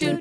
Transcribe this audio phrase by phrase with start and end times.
[0.00, 0.20] Welcome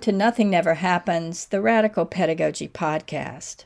[0.00, 3.64] to Nothing Never Happens, the Radical Pedagogy Podcast.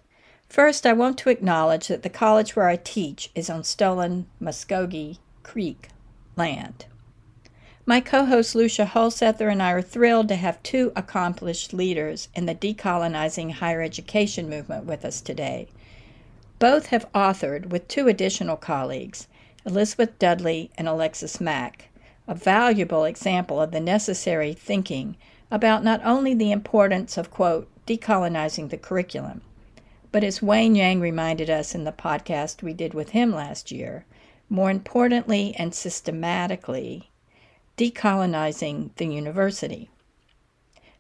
[0.49, 5.19] First, I want to acknowledge that the college where I teach is on stolen Muskogee
[5.43, 5.89] Creek
[6.35, 6.87] land.
[7.87, 12.47] My co host Lucia Holsether and I are thrilled to have two accomplished leaders in
[12.47, 15.69] the decolonizing higher education movement with us today.
[16.59, 19.29] Both have authored, with two additional colleagues,
[19.67, 21.91] Elizabeth Dudley and Alexis Mack,
[22.27, 25.19] a valuable example of the necessary thinking
[25.51, 29.43] about not only the importance of, quote, decolonizing the curriculum,
[30.11, 34.07] but as Wayne Yang reminded us in the podcast we did with him last year,
[34.49, 37.11] more importantly and systematically,
[37.77, 39.91] decolonizing the university.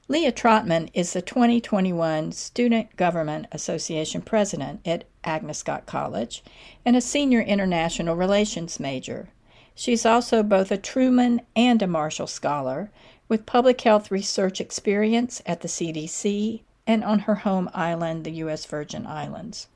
[0.06, 6.42] Leah Trotman is the 2021 Student Government Association president at Agnes Scott College
[6.84, 9.30] and a senior international relations major.
[9.74, 12.90] She's also both a Truman and a Marshall Scholar
[13.28, 18.66] with public health research experience at the CDC and on her home island, the U.S.
[18.66, 19.68] Virgin Islands.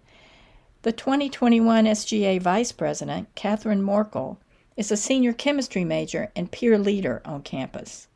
[0.83, 4.37] The 2021 SGA Vice President, Catherine Morkel,
[4.79, 8.07] is a senior chemistry major and peer leader on campus.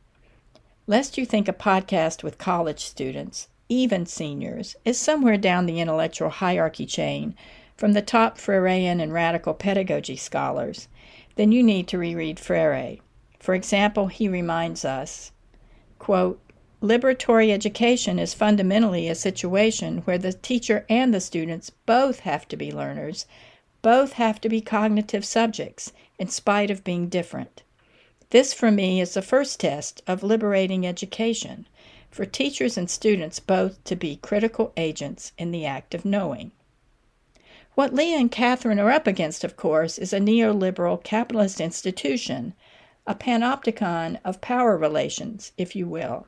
[0.87, 6.29] Lest you think a podcast with college students, even seniors, is somewhere down the intellectual
[6.29, 7.35] hierarchy chain
[7.75, 10.87] from the top Freirean and radical pedagogy scholars,
[11.35, 12.95] then you need to reread Freire.
[13.41, 15.33] For example, he reminds us,
[15.99, 16.39] quote,
[16.81, 22.55] Liberatory education is fundamentally a situation where the teacher and the students both have to
[22.55, 23.25] be learners,
[23.81, 25.91] both have to be cognitive subjects,
[26.23, 27.63] in spite of being different.
[28.29, 31.67] This, for me, is the first test of liberating education
[32.09, 36.53] for teachers and students both to be critical agents in the act of knowing.
[37.75, 42.53] What Leah and Catherine are up against, of course, is a neoliberal capitalist institution
[43.05, 46.25] a panopticon of power relations, if you will.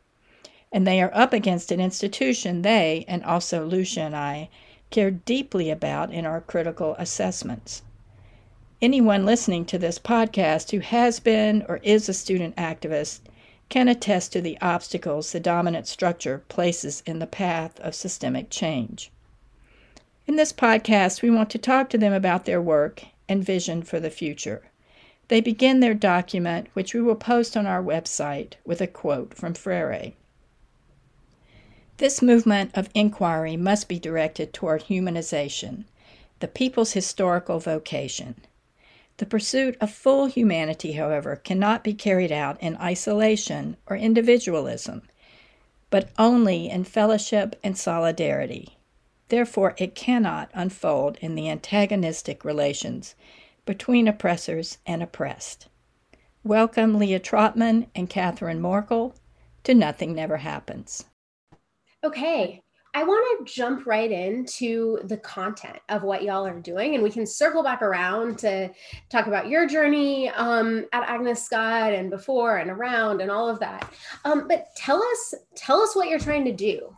[0.73, 4.49] And they are up against an institution they, and also Lucia and I,
[4.89, 7.81] care deeply about in our critical assessments.
[8.85, 13.21] Anyone listening to this podcast who has been or is a student activist
[13.67, 19.09] can attest to the obstacles the dominant structure places in the path of systemic change.
[20.27, 23.99] In this podcast, we want to talk to them about their work and vision for
[23.99, 24.61] the future.
[25.29, 29.55] They begin their document, which we will post on our website, with a quote from
[29.55, 30.11] Freire.
[31.97, 35.85] This movement of inquiry must be directed toward humanization,
[36.39, 38.35] the people's historical vocation.
[39.17, 45.03] The pursuit of full humanity, however, cannot be carried out in isolation or individualism,
[45.89, 48.77] but only in fellowship and solidarity.
[49.29, 53.15] Therefore, it cannot unfold in the antagonistic relations
[53.65, 55.67] between oppressors and oppressed.
[56.43, 59.15] Welcome, Leah Trotman and Catherine Morkel,
[59.63, 61.05] to Nothing Never Happens.
[62.03, 62.61] Okay,
[62.95, 67.11] I want to jump right into the content of what y'all are doing, and we
[67.11, 68.71] can circle back around to
[69.09, 73.59] talk about your journey um, at Agnes Scott and before and around and all of
[73.59, 73.93] that.
[74.23, 76.95] Um, but tell us, tell us what you're trying to do.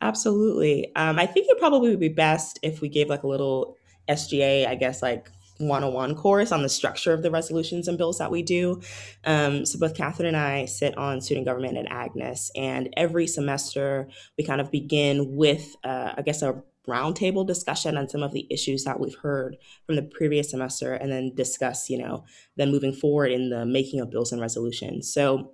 [0.00, 0.94] Absolutely.
[0.94, 3.76] Um, I think it probably would be best if we gave like a little
[4.08, 5.28] SGA, I guess, like
[5.60, 8.80] 101 course on the structure of the resolutions and bills that we do.
[9.24, 14.08] Um, so both Catherine and I sit on student government at Agnes, and every semester
[14.36, 18.46] we kind of begin with, uh, I guess, a roundtable discussion on some of the
[18.50, 19.56] issues that we've heard
[19.86, 22.24] from the previous semester, and then discuss, you know,
[22.56, 25.12] then moving forward in the making of bills and resolutions.
[25.12, 25.52] So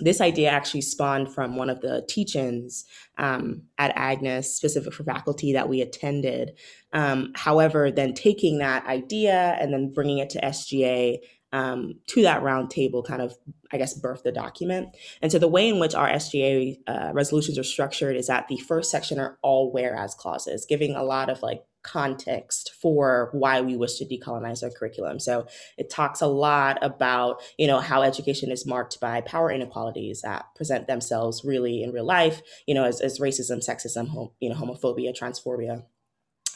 [0.00, 2.84] this idea actually spawned from one of the teach-ins
[3.18, 6.58] um, at Agnes, specific for faculty that we attended.
[6.92, 11.18] Um, however, then taking that idea and then bringing it to SGA
[11.52, 13.36] um, to that roundtable kind of,
[13.72, 14.96] I guess, birthed the document.
[15.20, 18.58] And so the way in which our SGA uh, resolutions are structured is that the
[18.58, 23.76] first section are all whereas clauses, giving a lot of like context for why we
[23.76, 25.18] wish to decolonize our curriculum.
[25.18, 25.46] So
[25.78, 30.46] it talks a lot about, you know, how education is marked by power inequalities that
[30.54, 34.56] present themselves really in real life, you know, as, as racism, sexism, hom- you know,
[34.56, 35.84] homophobia, transphobia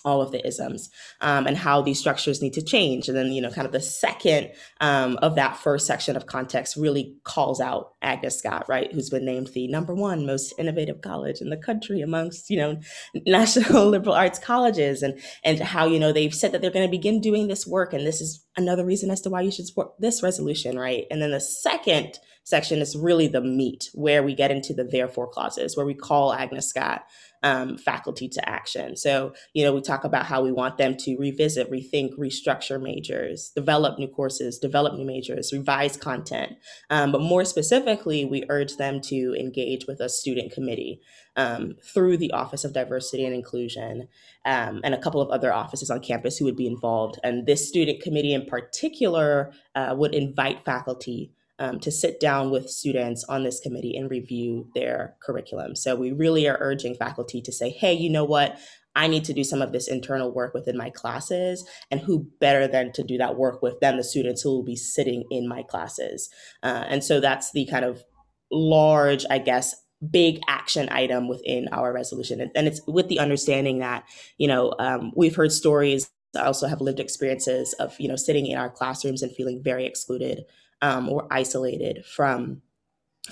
[0.04, 0.90] all of the isms
[1.20, 3.08] um, and how these structures need to change.
[3.08, 6.76] And then, you know, kind of the second um, of that first section of context
[6.76, 11.40] really calls out Agnes Scott, right, who's been named the number one most innovative college
[11.40, 12.80] in the country amongst, you know,
[13.26, 16.90] national liberal arts colleges and, and how, you know, they've said that they're going to
[16.90, 17.92] begin doing this work.
[17.92, 21.06] And this is another reason as to why you should support this resolution, right?
[21.10, 25.26] And then the second section is really the meat where we get into the therefore
[25.26, 27.04] clauses, where we call Agnes Scott
[27.42, 28.96] um, faculty to action.
[28.96, 33.50] So, you know, we talk about how we want them to revisit, rethink, restructure majors,
[33.54, 36.56] develop new courses, develop new majors, revise content.
[36.88, 41.02] Um, but more specifically, we urge them to engage with a student committee
[41.36, 44.08] um, through the Office of Diversity and Inclusion
[44.46, 47.18] um, and a couple of other offices on campus who would be involved.
[47.22, 51.32] And this student committee in particular uh, would invite faculty
[51.64, 55.74] um, to sit down with students on this committee and review their curriculum.
[55.74, 58.58] So we really are urging faculty to say, hey, you know what?
[58.94, 61.56] I need to do some of this internal work within my classes,
[61.90, 64.76] and who better than to do that work with than the students who will be
[64.76, 66.30] sitting in my classes.
[66.62, 68.04] Uh, and so that's the kind of
[68.52, 69.74] large, I guess,
[70.10, 72.40] big action item within our resolution.
[72.40, 74.04] And, and it's with the understanding that,
[74.38, 76.10] you know, um, we've heard stories.
[76.36, 79.86] I also have lived experiences of, you know, sitting in our classrooms and feeling very
[79.86, 80.44] excluded
[80.84, 82.60] um, or isolated from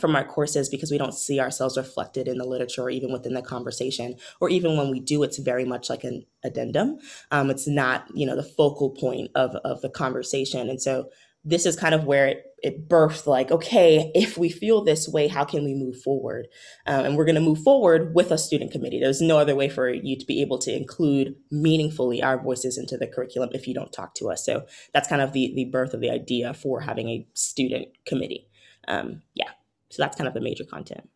[0.00, 3.34] from our courses because we don't see ourselves reflected in the literature or even within
[3.34, 6.98] the conversation or even when we do it's very much like an addendum.
[7.30, 10.70] Um, it's not you know the focal point of, of the conversation.
[10.70, 11.10] And so
[11.44, 15.26] this is kind of where it, it birthed like okay if we feel this way
[15.26, 16.46] how can we move forward?
[16.86, 19.00] Um, and we're going to move forward with a student committee.
[19.00, 22.96] There's no other way for you to be able to include meaningfully our voices into
[22.96, 24.44] the curriculum if you don't talk to us.
[24.44, 28.48] So that's kind of the the birth of the idea for having a student committee.
[28.88, 29.50] Um, yeah.
[29.90, 31.08] So that's kind of the major content.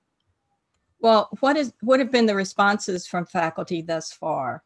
[0.99, 4.65] Well what is what have been the responses from faculty thus far?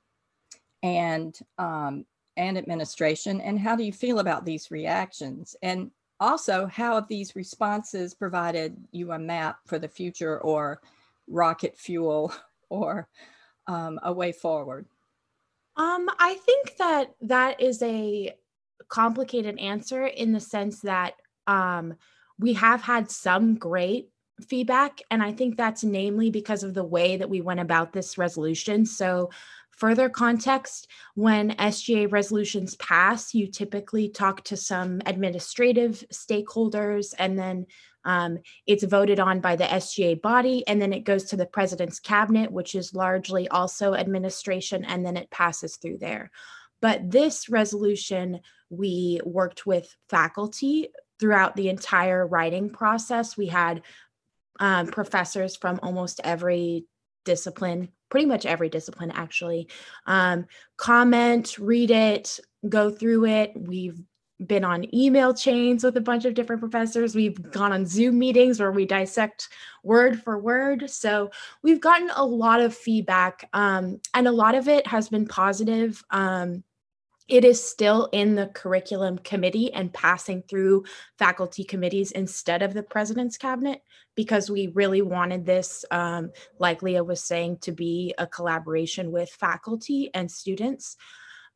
[0.83, 5.56] And um, and administration and how do you feel about these reactions?
[5.62, 5.91] And
[6.21, 10.81] also how have these responses provided you a map for the future or
[11.27, 12.32] rocket fuel
[12.69, 13.09] or
[13.67, 14.87] um, a way forward?
[15.77, 18.35] Um, i think that that is a
[18.88, 21.15] complicated answer in the sense that
[21.47, 21.94] um,
[22.38, 24.11] we have had some great
[24.47, 28.19] feedback and i think that's namely because of the way that we went about this
[28.19, 28.85] resolution.
[28.85, 29.31] So
[29.81, 37.67] further context, when SGA resolutions pass, you typically talk to some administrative stakeholders and then
[38.05, 42.00] um, it's voted on by the SGA body, and then it goes to the president's
[42.00, 46.31] cabinet, which is largely also administration, and then it passes through there.
[46.81, 48.41] But this resolution,
[48.71, 50.88] we worked with faculty
[51.19, 53.37] throughout the entire writing process.
[53.37, 53.83] We had
[54.59, 56.87] um, professors from almost every
[57.25, 59.69] discipline pretty much every discipline actually.
[60.07, 60.47] Um,
[60.77, 63.53] comment read it go through it.
[63.57, 64.01] We've
[64.47, 67.15] been on email chains with a bunch of different professors.
[67.15, 69.49] We've gone on zoom meetings where we dissect
[69.83, 70.89] word for word.
[70.89, 71.31] So
[71.63, 76.03] we've gotten a lot of feedback um, and a lot of it has been positive.
[76.11, 76.65] Um,
[77.31, 80.85] it is still in the curriculum committee and passing through
[81.17, 83.82] faculty committees instead of the president's cabinet
[84.17, 89.31] because we really wanted this, um, like Leah was saying, to be a collaboration with
[89.31, 90.97] faculty and students.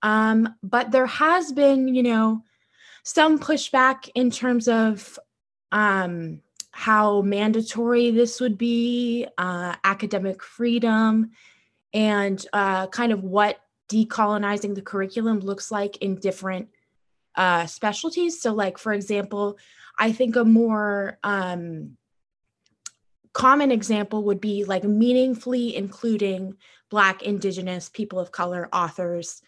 [0.03, 2.43] Um, but there has been, you know,
[3.03, 5.19] some pushback in terms of
[5.73, 11.33] um, how mandatory this would be, uh, academic freedom,
[11.93, 13.59] and uh, kind of what
[13.89, 16.69] decolonizing the curriculum looks like in different
[17.37, 18.41] uh, specialties.
[18.41, 19.59] So, like, for example,
[19.99, 21.97] I think a more um,
[23.33, 26.57] common example would be like meaningfully including
[26.91, 29.43] Black, Indigenous, people of color authors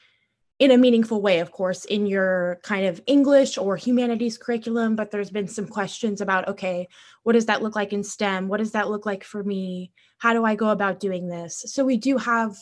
[0.58, 4.96] in a meaningful way, of course, in your kind of English or humanities curriculum.
[4.96, 6.88] But there's been some questions about okay,
[7.22, 8.48] what does that look like in STEM?
[8.48, 9.92] What does that look like for me?
[10.18, 11.64] How do I go about doing this?
[11.68, 12.56] So we do have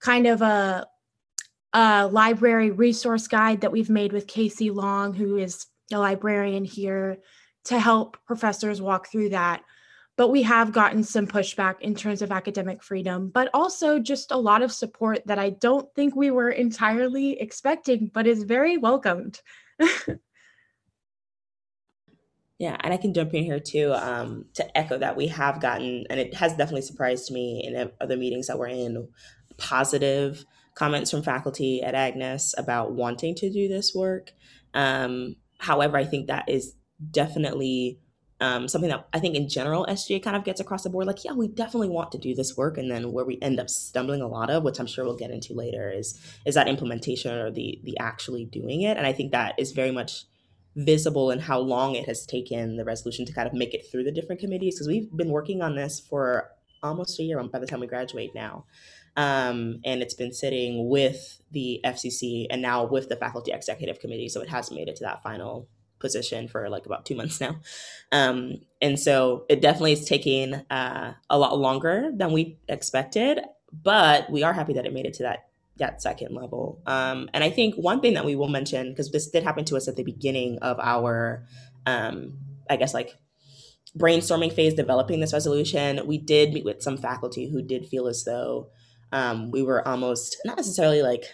[0.00, 0.86] kind of a
[1.74, 7.18] a library resource guide that we've made with Casey Long, who is a librarian here,
[7.64, 9.62] to help professors walk through that.
[10.16, 14.38] But we have gotten some pushback in terms of academic freedom, but also just a
[14.38, 19.40] lot of support that I don't think we were entirely expecting, but is very welcomed.
[22.60, 26.06] Yeah, and I can jump in here too um, to echo that we have gotten,
[26.08, 29.08] and it has definitely surprised me in other meetings that we're in,
[29.56, 34.32] positive comments from faculty at Agnes about wanting to do this work.
[34.74, 36.74] Um, however, I think that is
[37.10, 38.00] definitely
[38.40, 41.06] um, something that I think in general SGA kind of gets across the board.
[41.06, 43.70] Like, yeah, we definitely want to do this work, and then where we end up
[43.70, 47.32] stumbling a lot of, which I'm sure we'll get into later, is is that implementation
[47.32, 48.96] or the the actually doing it.
[48.96, 50.24] And I think that is very much
[50.76, 54.02] visible in how long it has taken the resolution to kind of make it through
[54.02, 56.50] the different committees because we've been working on this for
[56.82, 58.66] almost a year by the time we graduate now.
[59.16, 64.28] Um, and it's been sitting with the FCC and now with the faculty executive committee.
[64.28, 65.68] So it has made it to that final
[66.00, 67.56] position for like about two months now.
[68.12, 73.40] Um, and so it definitely is taking uh, a lot longer than we expected,
[73.72, 76.80] but we are happy that it made it to that that second level.
[76.86, 79.76] Um, and I think one thing that we will mention, because this did happen to
[79.76, 81.44] us at the beginning of our,
[81.84, 82.38] um,
[82.70, 83.18] I guess, like
[83.98, 88.22] brainstorming phase developing this resolution, we did meet with some faculty who did feel as
[88.22, 88.68] though
[89.14, 91.24] um, we were almost not necessarily like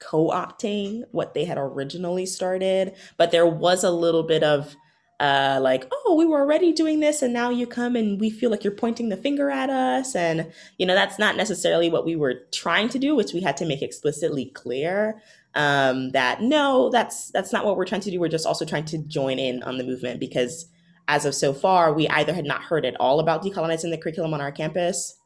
[0.00, 4.74] co-opting what they had originally started but there was a little bit of
[5.20, 8.50] uh, like oh we were already doing this and now you come and we feel
[8.50, 12.16] like you're pointing the finger at us and you know that's not necessarily what we
[12.16, 15.22] were trying to do which we had to make explicitly clear
[15.54, 18.18] um, that no that's that's not what we're trying to do.
[18.18, 20.66] We're just also trying to join in on the movement because
[21.08, 24.32] as of so far we either had not heard at all about decolonizing the curriculum
[24.32, 25.16] on our campus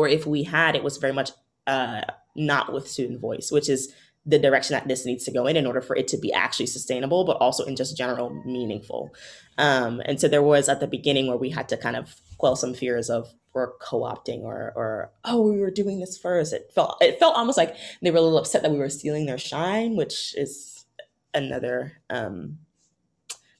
[0.00, 1.30] or if we had it was very much
[1.66, 2.00] uh,
[2.34, 3.92] not with student voice, which is
[4.24, 6.66] the direction that this needs to go in in order for it to be actually
[6.66, 9.14] sustainable, but also in just general meaningful.
[9.58, 12.56] Um, and so there was at the beginning where we had to kind of quell
[12.56, 16.54] some fears of or co-opting or or oh we were doing this first.
[16.54, 19.26] It felt it felt almost like they were a little upset that we were stealing
[19.26, 20.86] their shine, which is
[21.34, 22.58] another um,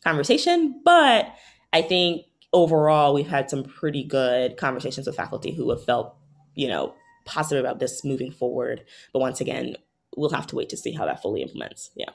[0.02, 0.80] conversation.
[0.84, 1.34] But
[1.72, 6.16] I think overall we've had some pretty good conversations with faculty who have felt
[6.54, 8.84] you know positive about this moving forward.
[9.12, 9.76] But once again,
[10.16, 11.90] we'll have to wait to see how that fully implements.
[11.94, 12.10] Yeah.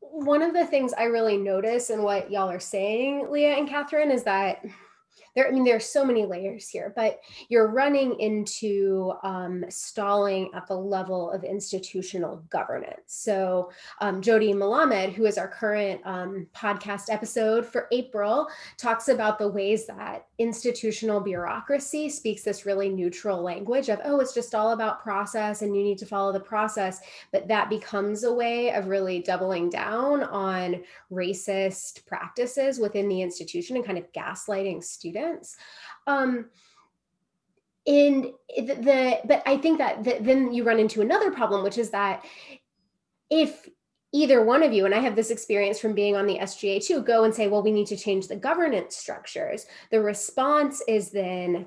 [0.00, 4.10] One of the things I really notice in what y'all are saying, Leah and Catherine,
[4.10, 4.64] is that
[5.34, 10.50] there, I mean, there are so many layers here, but you're running into um, stalling
[10.54, 13.02] at the level of institutional governance.
[13.06, 13.70] So,
[14.00, 19.48] um, Jodi Melamed, who is our current um, podcast episode for April, talks about the
[19.48, 25.02] ways that institutional bureaucracy speaks this really neutral language of, oh, it's just all about
[25.02, 27.00] process and you need to follow the process.
[27.32, 30.82] But that becomes a way of really doubling down on
[31.12, 35.17] racist practices within the institution and kind of gaslighting students.
[36.06, 36.46] Um,
[37.86, 41.78] and the, the but I think that the, then you run into another problem, which
[41.78, 42.24] is that
[43.30, 43.68] if
[44.12, 47.02] either one of you, and I have this experience from being on the SGA too,
[47.02, 49.66] go and say, well, we need to change the governance structures.
[49.90, 51.66] The response is then,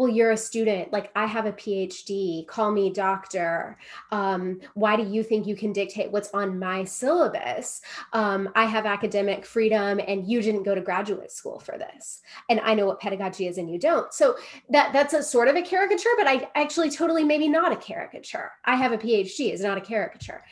[0.00, 3.76] well, you're a student, like I have a PhD, call me doctor.
[4.10, 7.82] Um, why do you think you can dictate what's on my syllabus?
[8.14, 12.22] Um, I have academic freedom and you didn't go to graduate school for this.
[12.48, 14.10] And I know what pedagogy is and you don't.
[14.14, 14.36] So
[14.70, 18.52] that that's a sort of a caricature, but I actually totally maybe not a caricature.
[18.64, 20.42] I have a PhD is not a caricature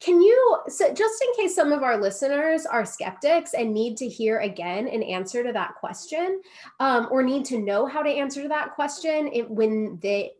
[0.00, 4.06] can you so just in case some of our listeners are skeptics and need to
[4.06, 6.40] hear again an answer to that question
[6.80, 10.32] um, or need to know how to answer to that question if, when they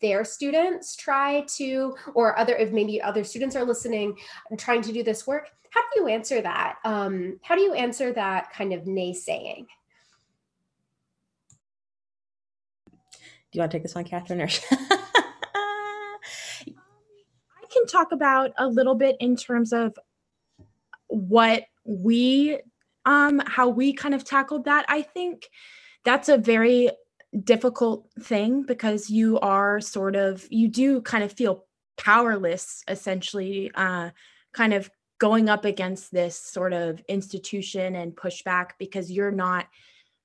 [0.00, 4.16] their students try to or other if maybe other students are listening
[4.50, 7.74] and trying to do this work how do you answer that um, how do you
[7.74, 9.66] answer that kind of naysaying?
[13.50, 14.48] Do you want to take this one catherine or
[17.78, 19.98] can talk about a little bit in terms of
[21.08, 22.58] what we
[23.04, 24.84] um how we kind of tackled that.
[24.88, 25.48] I think
[26.04, 26.90] that's a very
[27.44, 31.64] difficult thing because you are sort of you do kind of feel
[31.98, 34.08] powerless essentially uh
[34.54, 39.66] kind of going up against this sort of institution and pushback because you're not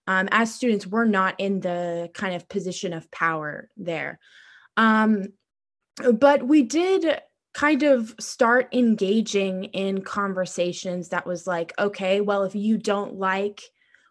[0.06, 4.20] um, as students we're not in the kind of position of power there
[4.78, 5.28] um,
[6.14, 7.22] but we did
[7.54, 13.62] kind of start engaging in conversations that was like, okay, well, if you don't like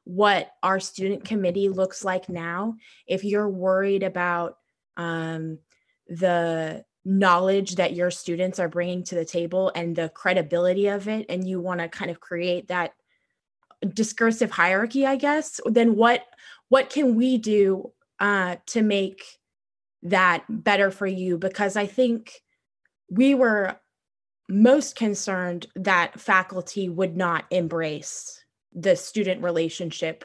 [0.04, 4.58] what our student committee looks like now, if you're worried about
[4.96, 5.58] um,
[6.08, 11.26] the knowledge that your students are bringing to the table and the credibility of it,
[11.28, 12.92] and you want to kind of create that
[13.92, 16.22] discursive hierarchy, I guess, then what
[16.68, 19.24] what can we do uh, to make
[20.04, 21.38] that better for you?
[21.38, 22.41] Because I think
[23.12, 23.76] we were
[24.48, 28.42] most concerned that faculty would not embrace
[28.74, 30.24] the student relationship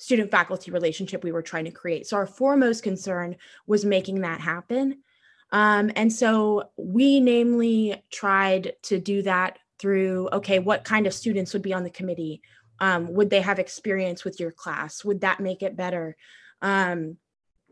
[0.00, 2.06] student faculty relationship we were trying to create.
[2.06, 3.34] So our foremost concern
[3.66, 5.02] was making that happen.
[5.50, 11.52] Um, and so we namely tried to do that through okay what kind of students
[11.52, 12.42] would be on the committee?
[12.80, 15.04] Um, would they have experience with your class?
[15.04, 16.16] Would that make it better?
[16.62, 17.16] Um,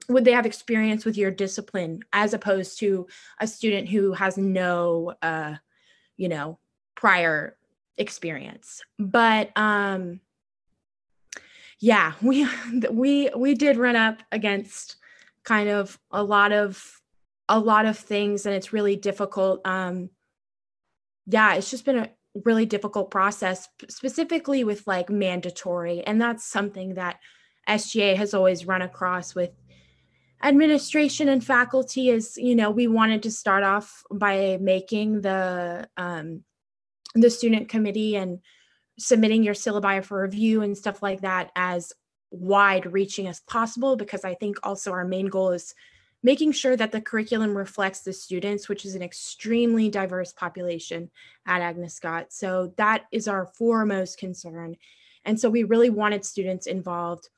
[0.09, 3.07] would they have experience with your discipline as opposed to
[3.41, 5.55] a student who has no uh
[6.17, 6.59] you know
[6.95, 7.57] prior
[7.99, 10.21] experience but um
[11.79, 12.47] yeah we
[12.91, 14.97] we we did run up against
[15.45, 17.01] kind of a lot of
[17.49, 20.11] a lot of things and it's really difficult um
[21.27, 22.11] yeah, it's just been a
[22.45, 26.03] really difficult process, specifically with like mandatory.
[26.07, 27.19] And that's something that
[27.69, 29.51] SGA has always run across with
[30.43, 36.45] administration and faculty is you know we wanted to start off by making the um,
[37.15, 38.41] the student committee and
[38.99, 41.93] submitting your syllabi for review and stuff like that as
[42.31, 45.75] wide reaching as possible because i think also our main goal is
[46.23, 51.11] making sure that the curriculum reflects the students which is an extremely diverse population
[51.47, 52.33] at agnes scott.
[52.33, 54.77] So that is our foremost concern.
[55.25, 57.29] And so we really wanted students involved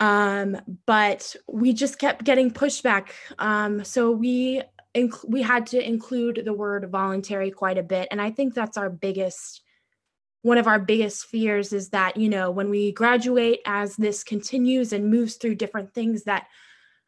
[0.00, 3.08] um, but we just kept getting pushback.
[3.38, 4.62] Um, so we
[4.94, 8.76] inc- we had to include the word voluntary quite a bit, and I think that's
[8.76, 9.62] our biggest
[10.42, 14.92] one of our biggest fears is that you know when we graduate as this continues
[14.92, 16.48] and moves through different things that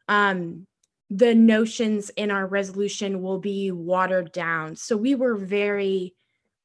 [0.07, 0.65] um,
[1.11, 6.15] the notions in our resolution will be watered down so we were very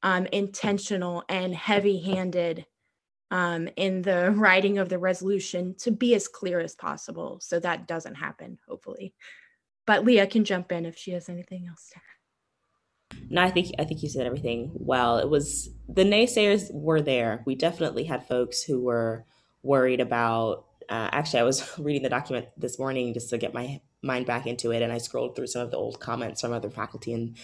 [0.01, 2.65] um, intentional and heavy handed
[3.31, 7.87] um, in the writing of the resolution to be as clear as possible so that
[7.87, 9.13] doesn't happen, hopefully.
[9.85, 12.13] But Leah can jump in if she has anything else to add.
[13.29, 15.17] No, I think I think you said everything well.
[15.17, 17.43] It was the naysayers were there.
[17.45, 19.25] We definitely had folks who were
[19.61, 20.65] worried about.
[20.89, 24.47] Uh, actually, I was reading the document this morning just to get my mind back
[24.47, 27.37] into it, and I scrolled through some of the old comments from other faculty, and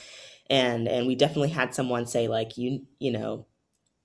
[0.50, 3.46] and and we definitely had someone say like you you know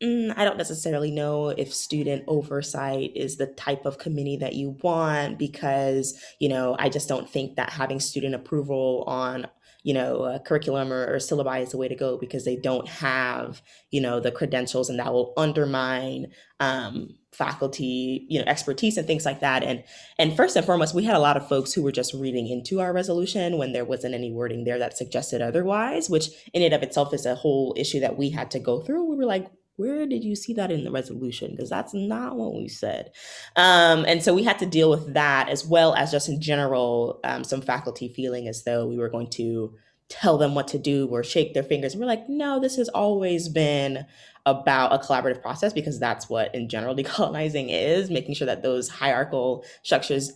[0.03, 4.77] Mm, I don't necessarily know if student oversight is the type of committee that you
[4.83, 9.47] want because, you know, I just don't think that having student approval on,
[9.85, 12.89] you know, a curriculum or, or syllabi is the way to go because they don't
[12.89, 16.27] have, you know, the credentials and that will undermine
[16.59, 19.63] um, faculty, you know, expertise and things like that.
[19.63, 19.85] And
[20.19, 22.81] and first and foremost, we had a lot of folks who were just reading into
[22.81, 26.83] our resolution when there wasn't any wording there that suggested otherwise, which in and of
[26.83, 29.05] itself is a whole issue that we had to go through.
[29.05, 29.47] We were like,
[29.77, 31.51] where did you see that in the resolution?
[31.51, 33.11] Because that's not what we said.
[33.57, 37.21] Um, and so we had to deal with that as well as just in general,
[37.25, 39.75] um, some faculty feeling as though we were going to
[40.09, 41.93] tell them what to do or shake their fingers.
[41.93, 44.07] And we're like, no, this has always been
[44.47, 48.89] about a collaborative process because that's what in general decolonizing is, making sure that those
[48.89, 50.33] hierarchical structures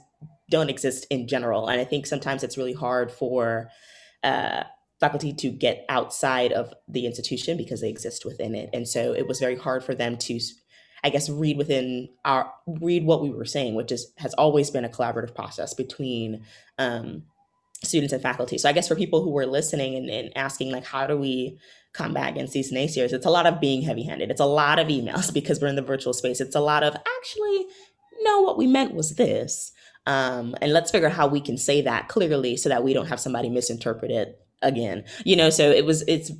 [0.50, 1.68] don't exist in general.
[1.68, 3.68] And I think sometimes it's really hard for
[4.24, 4.64] uh,
[5.00, 8.70] faculty to get outside of the institution because they exist within it.
[8.72, 10.40] And so it was very hard for them to,
[11.04, 14.84] I guess, read within our read what we were saying, which is has always been
[14.84, 16.44] a collaborative process between
[16.78, 17.22] um,
[17.84, 18.58] students and faculty.
[18.58, 21.58] So I guess for people who were listening and, and asking like, how do we
[21.92, 23.12] combat against these naysayers?
[23.12, 24.30] It's a lot of being heavy-handed.
[24.30, 26.40] It's a lot of emails because we're in the virtual space.
[26.40, 27.66] It's a lot of actually,
[28.22, 29.70] no, what we meant was this.
[30.06, 33.06] Um, and let's figure out how we can say that clearly so that we don't
[33.06, 36.32] have somebody misinterpret it again you know so it was it's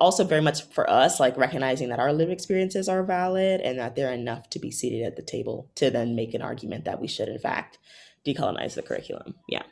[0.00, 3.94] also very much for us like recognizing that our lived experiences are valid and that
[3.94, 7.08] they're enough to be seated at the table to then make an argument that we
[7.08, 7.78] should in fact
[8.26, 9.34] decolonize the curriculum.
[9.48, 9.62] Yeah.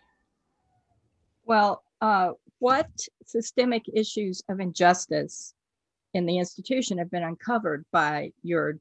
[1.44, 2.88] Well uh, what
[3.24, 5.54] systemic issues of injustice
[6.14, 8.78] in the institution have been uncovered by your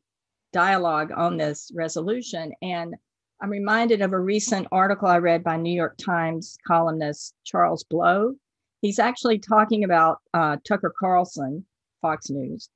[0.53, 2.51] dialogue on this resolution?
[2.61, 2.95] And
[3.41, 8.35] i'm reminded of a recent article i read by new york times columnist charles blow
[8.81, 11.65] he's actually talking about uh, Tucker Carlson,
[12.01, 12.69] Fox News,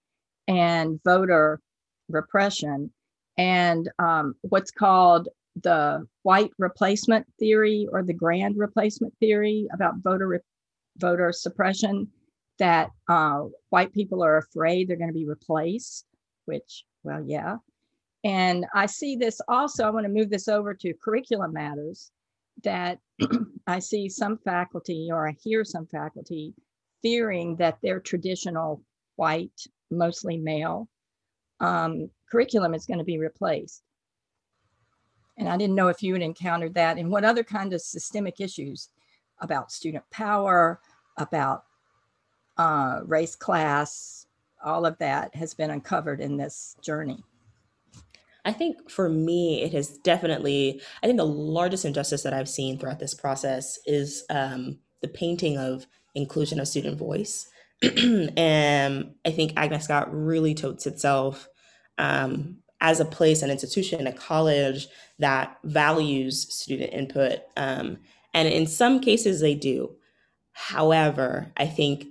[0.48, 1.60] and voter
[2.10, 2.91] repression,
[3.38, 5.28] and um, what's called
[5.63, 10.39] the white replacement theory or the grand replacement theory about voter re-
[10.98, 12.08] voter suppression.
[12.58, 16.06] That uh, white people are afraid they're going to be replaced,
[16.46, 17.58] which, well, yeah.
[18.24, 19.86] And I see this also.
[19.86, 22.12] I want to move this over to curriculum matters
[22.63, 23.00] that
[23.67, 26.54] I see some faculty or I hear some faculty
[27.01, 28.82] fearing that their traditional
[29.15, 30.89] white, mostly male
[31.60, 33.82] um, curriculum is going to be replaced.
[35.38, 38.39] And I didn't know if you had encountered that and what other kind of systemic
[38.39, 38.89] issues
[39.39, 40.80] about student power,
[41.17, 41.63] about
[42.58, 44.28] uh, race class,
[44.63, 47.23] all of that has been uncovered in this journey.
[48.45, 52.77] I think for me, it has definitely, I think the largest injustice that I've seen
[52.77, 57.47] throughout this process is um, the painting of inclusion of student voice.
[58.38, 61.47] and I think Agnes Scott really totes itself
[61.97, 64.88] um, as a place, an institution, a college
[65.19, 67.39] that values student input.
[67.58, 67.97] Um,
[68.34, 69.95] and in some cases, they do.
[70.51, 72.05] However, I think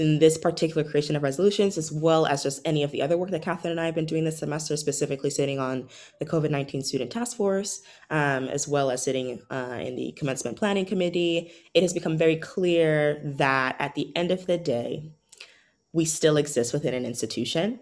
[0.00, 3.30] in this particular creation of resolutions, as well as just any of the other work
[3.30, 6.82] that Catherine and I have been doing this semester, specifically sitting on the COVID 19
[6.82, 11.82] Student Task Force, um, as well as sitting uh, in the Commencement Planning Committee, it
[11.82, 15.12] has become very clear that at the end of the day,
[15.92, 17.78] we still exist within an institution.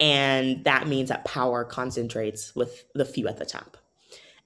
[0.00, 3.76] And that means that power concentrates with the few at the top.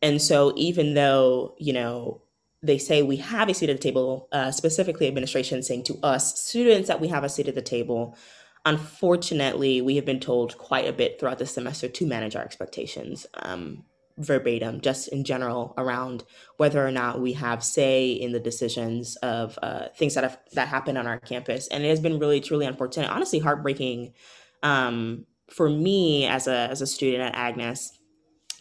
[0.02, 2.20] And so, even though, you know,
[2.62, 6.40] they say we have a seat at the table, uh, specifically administration saying to us,
[6.40, 8.16] students, that we have a seat at the table.
[8.66, 13.26] Unfortunately, we have been told quite a bit throughout the semester to manage our expectations.
[13.34, 13.84] Um,
[14.18, 16.24] verbatim, just in general, around
[16.58, 20.68] whether or not we have say in the decisions of uh, things that have that
[20.68, 24.12] happen on our campus, and it has been really truly unfortunate, honestly heartbreaking
[24.62, 27.98] um, for me as a as a student at Agnes,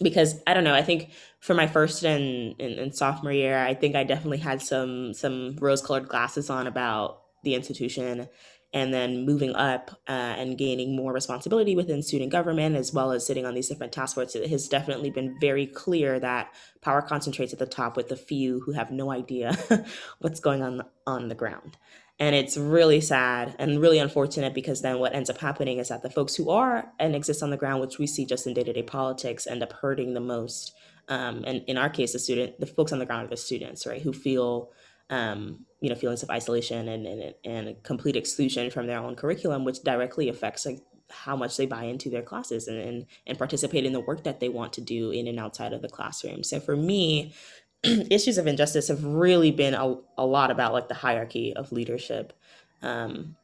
[0.01, 3.95] because I don't know, I think for my first and, and, sophomore year, I think
[3.95, 8.27] I definitely had some some rose colored glasses on about the institution
[8.71, 13.25] and then moving up uh, and gaining more responsibility within student government as well as
[13.25, 17.51] sitting on these different task forces it has definitely been very clear that power concentrates
[17.53, 19.57] at the top with the few who have no idea
[20.19, 21.77] what's going on on the ground
[22.19, 26.03] and it's really sad and really unfortunate because then what ends up happening is that
[26.03, 28.83] the folks who are and exist on the ground which we see just in day-to-day
[28.83, 30.73] politics end up hurting the most
[31.07, 33.85] um, and in our case the student the folks on the ground are the students
[33.87, 34.71] right who feel
[35.09, 39.63] um, you know feelings of isolation and, and and complete exclusion from their own curriculum,
[39.63, 40.79] which directly affects like
[41.11, 44.39] how much they buy into their classes and, and, and participate in the work that
[44.39, 46.43] they want to do in and outside of the classroom.
[46.43, 47.33] So for me,
[48.09, 52.33] issues of injustice have really been a, a lot about like the hierarchy of leadership
[52.81, 53.35] um,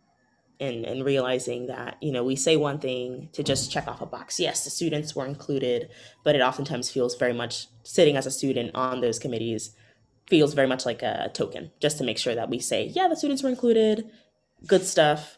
[0.59, 4.05] and, and realizing that you know we say one thing to just check off a
[4.05, 5.89] box yes the students were included
[6.23, 9.75] but it oftentimes feels very much sitting as a student on those committees
[10.27, 13.15] feels very much like a token just to make sure that we say, yeah, the
[13.15, 14.09] students were included,
[14.65, 15.37] good stuff.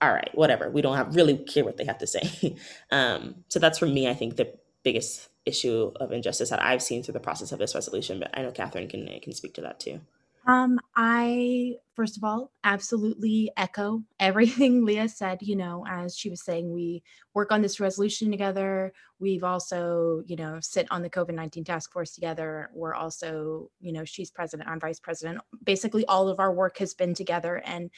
[0.00, 0.70] All right, whatever.
[0.70, 2.56] We don't have really care what they have to say.
[2.90, 7.02] um, so that's for me, I think the biggest issue of injustice that I've seen
[7.02, 8.18] through the process of this resolution.
[8.18, 10.00] But I know Catherine can can speak to that too.
[10.46, 15.42] Um, I first of all absolutely echo everything Leah said.
[15.42, 17.02] You know, as she was saying, we
[17.34, 18.92] work on this resolution together.
[19.18, 22.70] We've also, you know, sit on the COVID 19 task force together.
[22.74, 25.40] We're also, you know, she's president, I'm vice president.
[25.64, 27.62] Basically, all of our work has been together.
[27.64, 27.90] And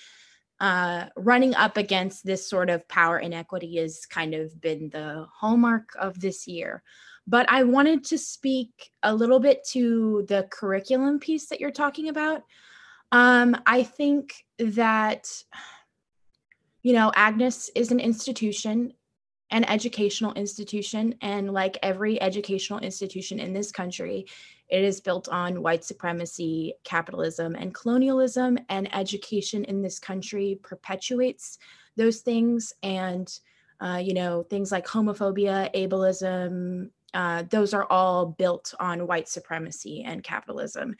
[0.60, 5.90] uh, running up against this sort of power inequity has kind of been the hallmark
[5.98, 6.82] of this year.
[7.28, 12.08] But I wanted to speak a little bit to the curriculum piece that you're talking
[12.08, 12.42] about.
[13.12, 15.30] Um, I think that,
[16.82, 18.94] you know, Agnes is an institution,
[19.50, 24.24] an educational institution, and like every educational institution in this country,
[24.70, 28.58] it is built on white supremacy, capitalism, and colonialism.
[28.70, 31.58] And education in this country perpetuates
[31.94, 32.72] those things.
[32.82, 33.30] And,
[33.80, 40.02] uh, you know, things like homophobia, ableism, uh, those are all built on white supremacy
[40.04, 40.96] and capitalism.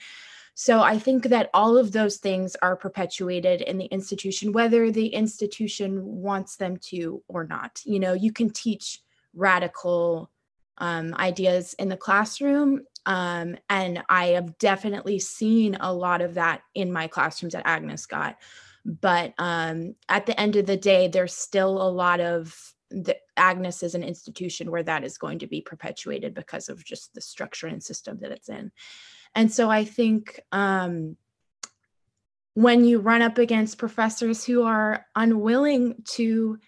[0.53, 5.07] So I think that all of those things are perpetuated in the institution, whether the
[5.07, 7.81] institution wants them to or not.
[7.85, 9.01] You know, you can teach
[9.33, 10.29] radical
[10.79, 12.81] um, ideas in the classroom.
[13.05, 18.01] Um, and I have definitely seen a lot of that in my classrooms at Agnes
[18.01, 18.37] Scott.
[18.85, 23.83] But um, at the end of the day, there's still a lot of the Agnes
[23.83, 27.67] is an institution where that is going to be perpetuated because of just the structure
[27.67, 28.71] and system that it's in.
[29.35, 31.15] And so I think um,
[32.55, 36.59] when you run up against professors who are unwilling to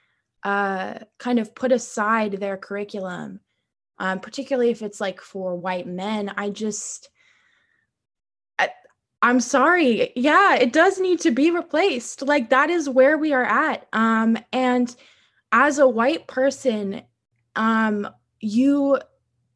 [0.43, 3.39] uh, kind of put aside their curriculum,
[3.99, 7.10] um, particularly if it's like for white men, I just,
[8.57, 8.69] I,
[9.21, 10.12] I'm sorry.
[10.15, 12.21] Yeah, it does need to be replaced.
[12.21, 13.88] Like that is where we are at.
[13.91, 14.95] Um, and
[15.51, 17.01] as a white person
[17.55, 18.07] um
[18.39, 18.97] you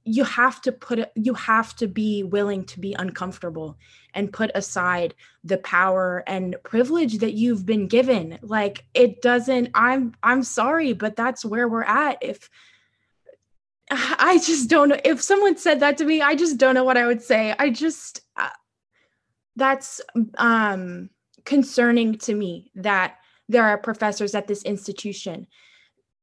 [0.05, 3.75] you have to put you have to be willing to be uncomfortable
[4.13, 8.38] and put aside the power and privilege that you've been given.
[8.43, 12.19] Like it doesn't i'm i'm sorry but that's where we're at.
[12.21, 12.49] If
[13.89, 14.99] i just don't know.
[15.03, 17.55] If someone said that to me i just don't know what i would say.
[17.58, 18.49] I just uh,
[19.55, 20.01] that's
[20.38, 21.10] um
[21.45, 23.15] concerning to me that
[23.49, 25.47] there are professors at this institution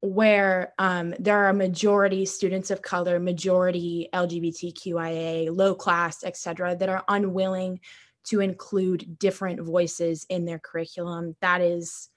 [0.02, 6.88] where um, there are majority students of color, majority LGBTQIA, low class, et cetera, that
[6.88, 7.78] are unwilling
[8.24, 11.36] to include different voices in their curriculum.
[11.40, 12.08] That is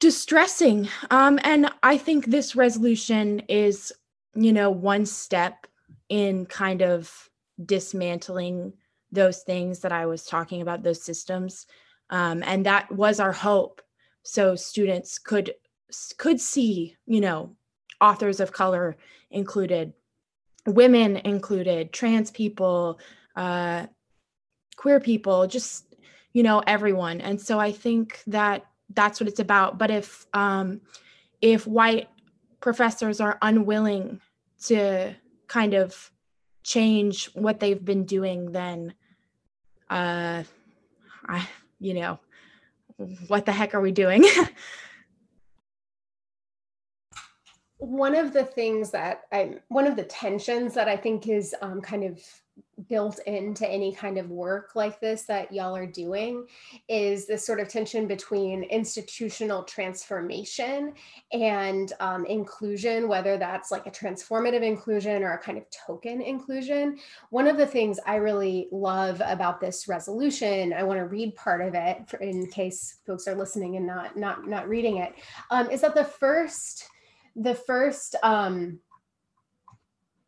[0.00, 0.88] distressing.
[1.10, 3.92] Um, and I think this resolution is,
[4.34, 5.66] you know, one step
[6.08, 7.30] in kind of
[7.62, 8.72] dismantling
[9.12, 11.66] those things that I was talking about, those systems.
[12.08, 13.82] Um, and that was our hope.
[14.22, 15.54] So students could
[16.18, 17.56] could see, you know,
[18.00, 18.96] authors of color
[19.30, 19.92] included,
[20.66, 22.98] women included, trans people,
[23.36, 23.86] uh,
[24.76, 25.94] queer people, just,
[26.32, 27.20] you know, everyone.
[27.20, 30.80] And so I think that that's what it's about but if um
[31.40, 32.08] if white
[32.60, 34.20] professors are unwilling
[34.62, 35.14] to
[35.48, 36.10] kind of
[36.62, 38.94] change what they've been doing then
[39.90, 40.42] uh
[41.28, 41.48] i
[41.80, 42.18] you know
[43.28, 44.24] what the heck are we doing
[47.84, 51.80] one of the things that I, one of the tensions that I think is um,
[51.80, 52.20] kind of
[52.88, 56.46] built into any kind of work like this that y'all are doing
[56.88, 60.92] is this sort of tension between institutional transformation
[61.32, 66.98] and um, inclusion, whether that's like a transformative inclusion or a kind of token inclusion.
[67.30, 71.60] One of the things I really love about this resolution, I want to read part
[71.60, 75.14] of it in case folks are listening and not not not reading it,
[75.50, 76.88] um, is that the first
[77.36, 78.78] the first um,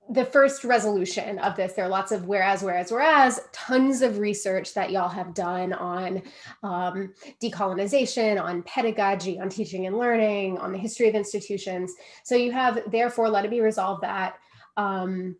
[0.08, 4.72] the first resolution of this there are lots of whereas whereas whereas tons of research
[4.72, 6.22] that y'all have done on
[6.62, 11.92] um, decolonization on pedagogy on teaching and learning on the history of institutions.
[12.24, 14.36] So you have therefore let it be resolved that
[14.76, 15.36] um,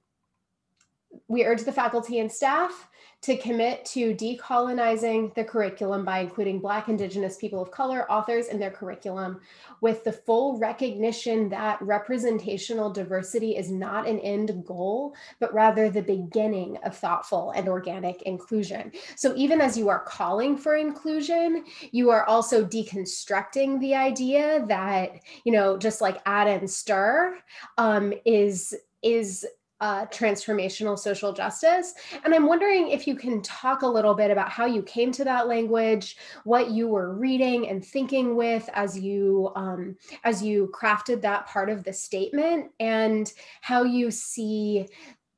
[1.29, 2.89] we urge the faculty and staff
[3.27, 8.61] to commit to decolonizing the curriculum by including Black, Indigenous, people of color authors in
[8.61, 9.41] their curriculum
[9.81, 16.03] with the full recognition that representational diversity is not an end goal, but rather the
[16.03, 18.93] beginning of thoughtful and organic inclusion.
[19.17, 25.19] So even as you are calling for inclusion, you are also deconstructing the idea that,
[25.43, 27.37] you know, just like add and stir
[27.77, 29.45] um, is is
[29.81, 31.95] uh, transformational social justice.
[32.25, 35.25] And I'm wondering if you can talk a little bit about how you came to
[35.25, 41.21] that language, what you were reading and thinking with as you um, as you crafted
[41.23, 44.87] that part of the statement, and how you see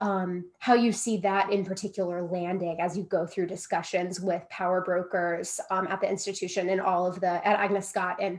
[0.01, 4.81] um, how you see that in particular landing as you go through discussions with power
[4.81, 8.38] brokers um, at the institution and all of the at Agnes Scott and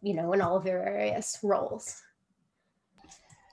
[0.00, 2.02] you know in all of their various roles.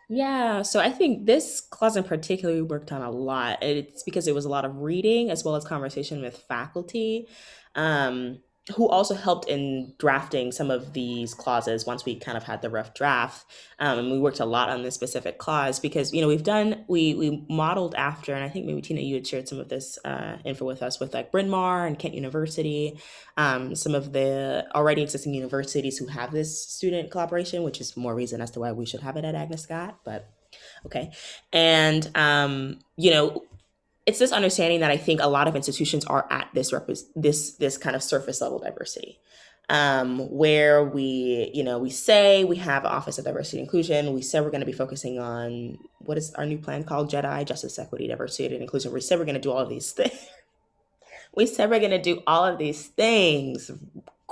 [0.10, 3.64] Yeah, so I think this class in particular we worked on a lot.
[3.64, 7.28] It's because it was a lot of reading as well as conversation with faculty.
[7.76, 8.40] Um,
[8.76, 12.70] who also helped in drafting some of these clauses once we kind of had the
[12.70, 13.46] rough draft.
[13.78, 16.86] Um, and we worked a lot on this specific clause because you know we've done
[16.88, 19.98] we we modeled after and i think maybe tina you had shared some of this
[20.06, 22.98] uh, info with us with like bryn mawr and kent university
[23.36, 28.16] um, some of the already existing universities who have this student collaboration which is more
[28.16, 30.30] reason as to why we should have it at agnes scott but
[30.86, 31.12] okay.
[31.52, 33.44] And um, you know
[34.06, 37.52] it's this understanding that I think a lot of institutions are at this rep- this
[37.54, 39.20] this kind of surface level diversity,
[39.70, 44.14] um, where we you know we say we have an Office of Diversity and Inclusion.
[44.14, 47.46] We said we're going to be focusing on what is our new plan called JEDI
[47.46, 48.92] Justice, Equity, Diversity, and Inclusion.
[48.92, 50.28] We said we're going to do all of these things.
[51.36, 53.72] we said we're going to do all of these things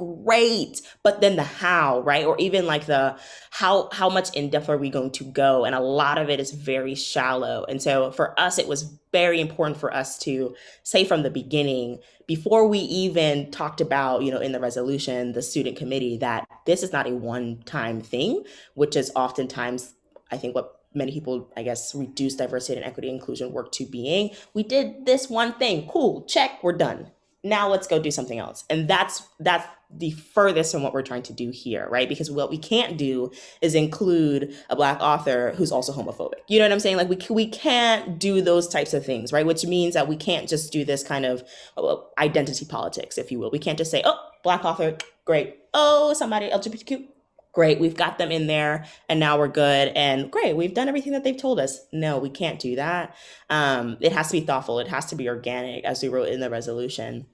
[0.01, 2.25] great but then the how right?
[2.25, 3.17] Or even like the
[3.51, 5.65] how how much in depth are we going to go?
[5.65, 7.65] And a lot of it is very shallow.
[7.67, 11.99] And so for us it was very important for us to say from the beginning
[12.27, 16.81] before we even talked about you know in the resolution the student committee that this
[16.81, 18.41] is not a one time thing
[18.73, 19.95] which is oftentimes
[20.31, 24.31] i think what many people i guess reduce diversity and equity inclusion work to being.
[24.53, 25.87] We did this one thing.
[25.87, 26.23] Cool.
[26.23, 26.63] Check.
[26.63, 27.11] We're done
[27.43, 28.63] now let's go do something else.
[28.69, 32.07] And that's that's the furthest from what we're trying to do here right?
[32.07, 36.39] Because what we can't do is include a black author who's also homophobic.
[36.47, 36.97] You know what i'm saying?
[36.97, 39.45] Like we, we can't do those types of things right?
[39.45, 41.43] Which means that we can't just do this kind of
[41.77, 43.51] uh, identity politics if you will.
[43.51, 45.57] We can't just say oh black author great.
[45.73, 47.07] Oh somebody lgbtq
[47.51, 51.13] great we've got them in there and now we're good and great we've done everything
[51.13, 51.79] that they've told us.
[51.91, 53.15] No we can't do that.
[53.49, 54.79] Um, it has to be thoughtful.
[54.79, 57.27] It has to be organic as we wrote in the resolution.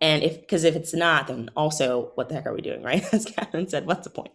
[0.00, 3.02] And if because if it's not then also what the heck are we doing right?
[3.12, 4.32] As catherine said what's the point?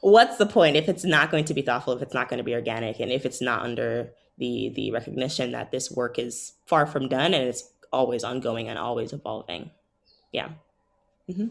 [0.00, 2.44] What's the point if it's not going to be thoughtful if it's not going to
[2.44, 6.86] be organic and if it's not under the the recognition that this work is far
[6.86, 9.70] from done and it's always ongoing and always evolving?
[10.32, 10.50] Yeah.
[11.28, 11.48] Mm-hmm.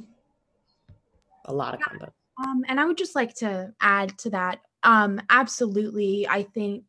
[1.45, 2.11] a lot of combo
[2.43, 4.59] um, and I would just like to add to that.
[4.83, 6.85] Um, absolutely, I think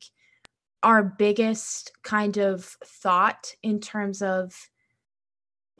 [0.83, 4.55] our biggest kind of thought in terms of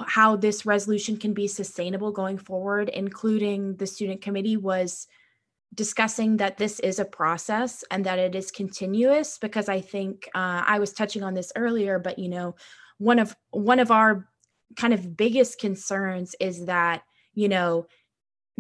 [0.01, 5.07] how this resolution can be sustainable going forward, including the student committee, was
[5.75, 9.39] discussing that this is a process and that it is continuous.
[9.39, 12.55] Because I think uh, I was touching on this earlier, but you know,
[12.99, 14.29] one of one of our
[14.77, 17.03] kind of biggest concerns is that
[17.35, 17.87] you know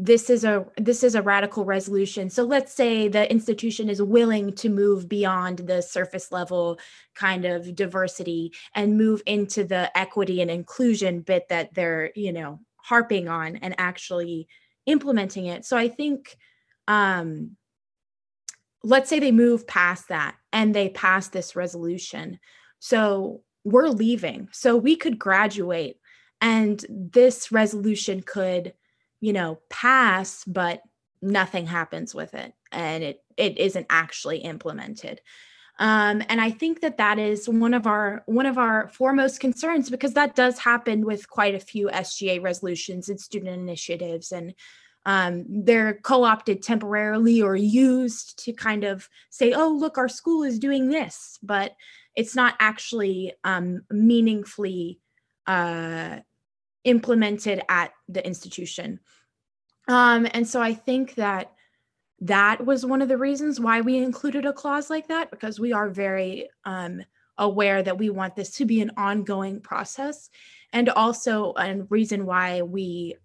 [0.00, 4.52] this is a this is a radical resolution so let's say the institution is willing
[4.52, 6.78] to move beyond the surface level
[7.16, 12.60] kind of diversity and move into the equity and inclusion bit that they're you know
[12.76, 14.48] harping on and actually
[14.86, 15.64] implementing it.
[15.64, 16.36] So I think
[16.86, 17.56] um
[18.82, 22.38] let's say they move past that and they pass this resolution.
[22.78, 24.48] So we're leaving.
[24.52, 25.96] So we could graduate
[26.40, 28.72] and this resolution could,
[29.20, 30.82] you know, pass, but
[31.20, 35.20] nothing happens with it and it it isn't actually implemented.
[35.80, 39.90] Um, and I think that that is one of our one of our foremost concerns
[39.90, 44.54] because that does happen with quite a few SGA resolutions and student initiatives, and
[45.06, 50.58] um, they're co-opted temporarily or used to kind of say, "Oh, look, our school is
[50.58, 51.76] doing this," but
[52.16, 54.98] it's not actually um, meaningfully
[55.46, 56.18] uh,
[56.84, 59.00] implemented at the institution.
[59.88, 61.52] Um, and so I think that
[62.20, 65.72] that was one of the reasons why we included a clause like that because we
[65.72, 67.02] are very um,
[67.38, 70.28] aware that we want this to be an ongoing process
[70.72, 73.16] and also a reason why we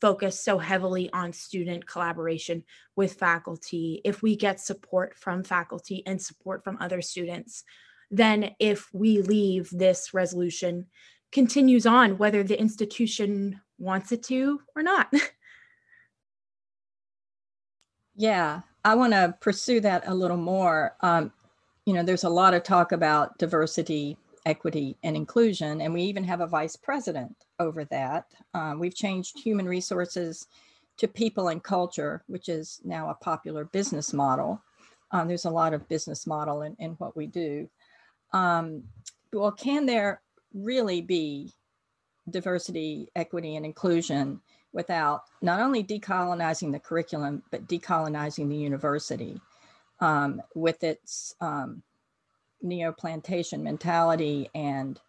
[0.00, 2.64] focus so heavily on student collaboration
[2.96, 7.62] with faculty if we get support from faculty and support from other students
[8.10, 10.86] then if we leave this resolution
[11.32, 15.12] continues on whether the institution wants it to or not
[18.14, 20.96] Yeah, I want to pursue that a little more.
[21.00, 21.32] Um,
[21.86, 26.24] you know, there's a lot of talk about diversity, equity, and inclusion, and we even
[26.24, 28.26] have a vice president over that.
[28.54, 30.46] Um, we've changed human resources
[30.98, 34.62] to people and culture, which is now a popular business model.
[35.10, 37.68] Um, there's a lot of business model in, in what we do.
[38.32, 38.84] Um,
[39.32, 40.20] well, can there
[40.54, 41.52] really be
[42.30, 44.40] diversity, equity, and inclusion
[44.72, 49.40] without not only decolonizing the curriculum, but decolonizing the university
[50.00, 51.82] um, with its um,
[52.62, 55.00] neo-plantation mentality and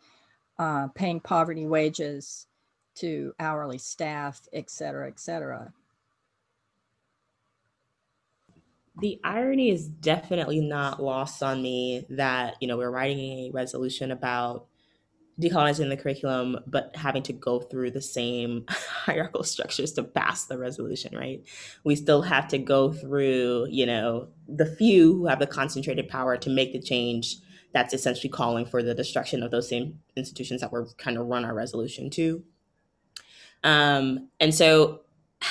[0.60, 2.48] uh, paying poverty wages
[2.96, 5.72] to hourly staff, et cetera, et cetera.
[9.02, 14.12] The irony is definitely not lost on me that, you know, we're writing a resolution
[14.12, 14.68] about
[15.40, 20.58] decolonizing the curriculum, but having to go through the same hierarchical structures to pass the
[20.58, 21.44] resolution, right?
[21.84, 26.38] We still have to go through, you know, the few who have the concentrated power
[26.38, 27.38] to make the change
[27.74, 31.44] that's essentially calling for the destruction of those same institutions that we're kind of run
[31.44, 32.44] our resolution to.
[33.64, 35.02] Um, and so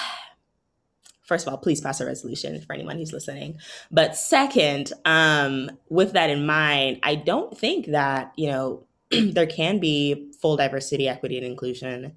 [1.22, 3.58] first of all, please pass a resolution for anyone who's listening.
[3.90, 8.86] But second, um, with that in mind, I don't think that, you know,
[9.32, 12.14] there can be full diversity, equity, and inclusion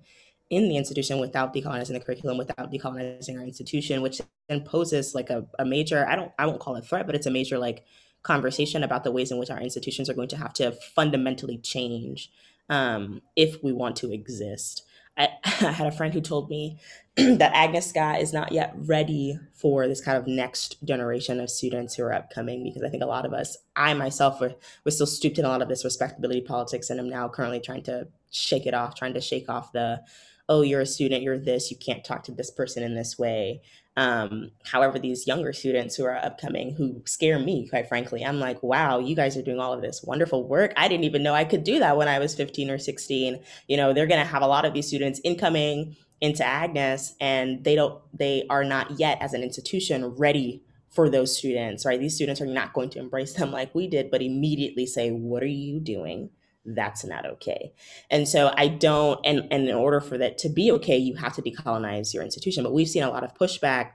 [0.49, 5.29] in the institution without decolonizing the curriculum, without decolonizing our institution, which then poses like
[5.29, 7.83] a, a major, I don't I won't call it threat, but it's a major like
[8.23, 12.31] conversation about the ways in which our institutions are going to have to fundamentally change
[12.69, 14.83] um, if we want to exist.
[15.17, 16.79] I, I had a friend who told me
[17.15, 21.95] that Agnes Scott is not yet ready for this kind of next generation of students
[21.95, 25.07] who are upcoming because I think a lot of us, I myself, were, was still
[25.07, 28.65] stooped in a lot of this respectability politics and I'm now currently trying to shake
[28.65, 30.01] it off, trying to shake off the,
[30.47, 33.61] oh, you're a student, you're this, you can't talk to this person in this way.
[33.97, 38.61] Um, however, these younger students who are upcoming who scare me, quite frankly, I'm like,
[38.61, 40.73] wow, you guys are doing all of this wonderful work.
[40.75, 43.39] I didn't even know I could do that when I was 15 or 16.
[43.67, 47.63] You know, they're going to have a lot of these students incoming into Agnes and
[47.63, 51.99] they don't, they are not yet as an institution ready for those students, right?
[51.99, 55.43] These students are not going to embrace them like we did, but immediately say, what
[55.43, 56.29] are you doing?
[56.65, 57.73] That's not okay.
[58.09, 61.35] And so I don't, and, and in order for that to be okay, you have
[61.35, 62.63] to decolonize your institution.
[62.63, 63.91] But we've seen a lot of pushback.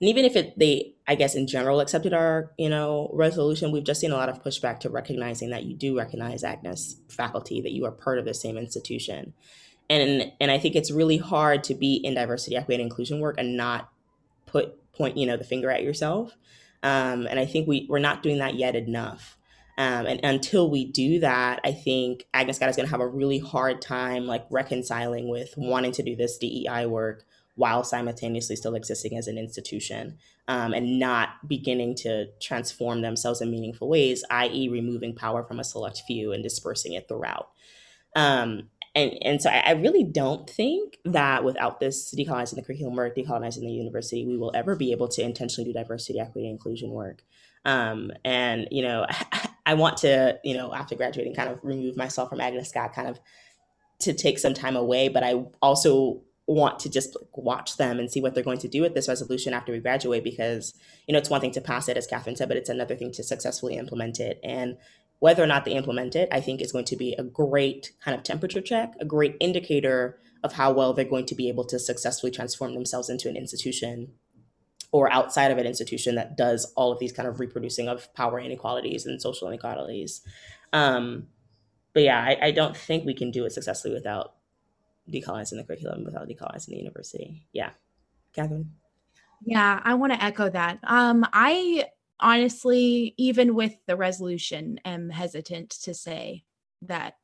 [0.00, 3.82] And even if it, they, I guess in general accepted our, you know, resolution, we've
[3.82, 7.72] just seen a lot of pushback to recognizing that you do recognize Agnes faculty, that
[7.72, 9.32] you are part of the same institution.
[9.88, 13.36] And, and I think it's really hard to be in diversity, equity, and inclusion work
[13.38, 13.88] and not
[14.44, 16.36] put, point, you know, the finger at yourself.
[16.82, 19.35] Um, and I think we, we're not doing that yet enough.
[19.78, 23.06] Um, and until we do that, I think Agnes Scott is going to have a
[23.06, 27.24] really hard time like reconciling with wanting to do this DEI work
[27.56, 33.50] while simultaneously still existing as an institution um, and not beginning to transform themselves in
[33.50, 37.48] meaningful ways, i.e., removing power from a select few and dispersing it throughout.
[38.14, 42.96] Um, and, and so I, I, really don't think that without this decolonizing the curriculum
[42.96, 46.90] work, decolonizing the university, we will ever be able to intentionally do diversity, equity, inclusion
[46.90, 47.22] work.
[47.66, 49.06] Um, and you know,
[49.66, 53.08] I want to, you know, after graduating, kind of remove myself from Agnes Scott, kind
[53.08, 53.20] of
[54.00, 55.08] to take some time away.
[55.08, 58.80] But I also want to just watch them and see what they're going to do
[58.80, 60.74] with this resolution after we graduate because
[61.08, 63.10] you know it's one thing to pass it as catherine said but it's another thing
[63.10, 64.76] to successfully implement it and
[65.18, 68.16] whether or not they implement it, I think is going to be a great kind
[68.16, 71.78] of temperature check, a great indicator of how well they're going to be able to
[71.78, 74.12] successfully transform themselves into an institution
[74.96, 78.40] or outside of an institution that does all of these kind of reproducing of power
[78.40, 80.22] inequalities and social inequalities.
[80.72, 81.26] Um,
[81.92, 84.36] but yeah, I, I, don't think we can do it successfully without
[85.12, 87.46] decolonizing the curriculum, without decolonizing the university.
[87.52, 87.70] Yeah.
[88.32, 88.72] Catherine?
[89.44, 90.78] Yeah, I want to echo that.
[90.82, 91.84] Um, I
[92.18, 96.44] honestly, even with the resolution, am hesitant to say
[96.82, 97.16] that,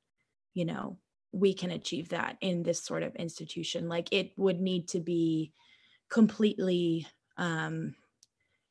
[0.53, 0.99] you know,
[1.33, 3.89] we can achieve that in this sort of institution.
[3.89, 5.53] Like it would need to be
[6.11, 7.07] completely
[7.43, 7.97] um,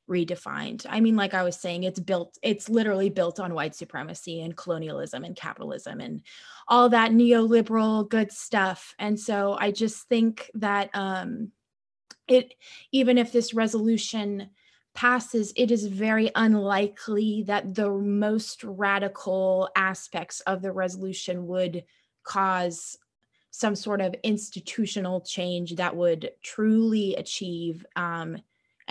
[0.09, 0.85] redefined.
[0.89, 4.55] I mean, like I was saying, it's built, it's literally built on white supremacy and
[4.55, 6.21] colonialism and capitalism and
[6.67, 8.95] all that neoliberal good stuff.
[8.97, 11.51] And so I just think that um,
[12.27, 12.53] it,
[12.91, 14.49] even if this resolution
[14.93, 21.83] passes, it is very unlikely that the most radical aspects of the resolution would
[22.23, 22.97] cause
[23.51, 28.37] some sort of institutional change that would truly achieve um,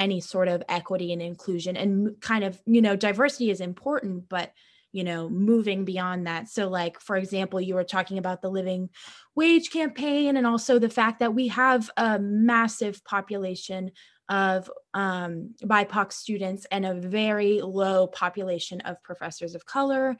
[0.00, 4.52] any sort of equity and inclusion and kind of you know diversity is important but
[4.92, 6.48] you know moving beyond that.
[6.48, 8.90] So like for example you were talking about the living
[9.36, 13.92] wage campaign and also the fact that we have a massive population
[14.28, 20.16] of um, bipoc students and a very low population of professors of color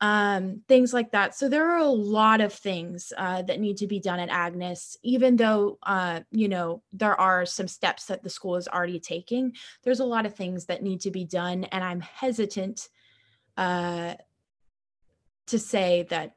[0.00, 1.34] um, things like that.
[1.34, 4.96] So there are a lot of things uh, that need to be done at Agnes,
[5.02, 9.54] even though, uh, you know, there are some steps that the school is already taking.
[9.82, 11.64] There's a lot of things that need to be done.
[11.64, 12.88] And I'm hesitant
[13.58, 14.14] uh,
[15.48, 16.34] to say that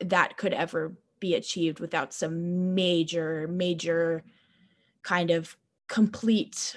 [0.00, 4.24] that could ever be achieved without some major, major
[5.02, 5.56] kind of
[5.86, 6.76] complete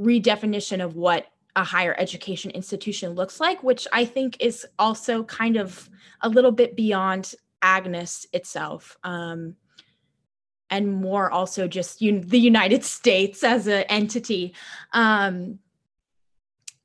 [0.00, 1.26] redefinition of what
[1.58, 5.90] a higher education institution looks like, which I think is also kind of
[6.20, 8.96] a little bit beyond Agnes itself.
[9.02, 9.56] Um,
[10.70, 14.54] and more also just un- the United States as an entity.
[14.92, 15.58] Um,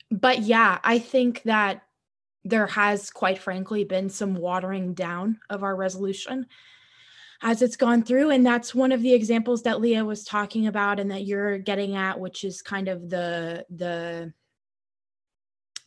[0.10, 1.84] but yeah, I think that
[2.44, 6.48] there has, quite frankly, been some watering down of our resolution
[7.44, 8.32] as it's gone through.
[8.32, 11.96] And that's one of the examples that Leah was talking about and that you're getting
[11.96, 14.34] at, which is kind of the the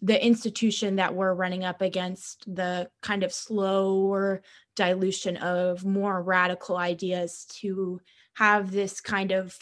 [0.02, 4.42] the institution that we're running up against the kind of slower
[4.74, 8.00] dilution of more radical ideas to
[8.34, 9.56] have this kind of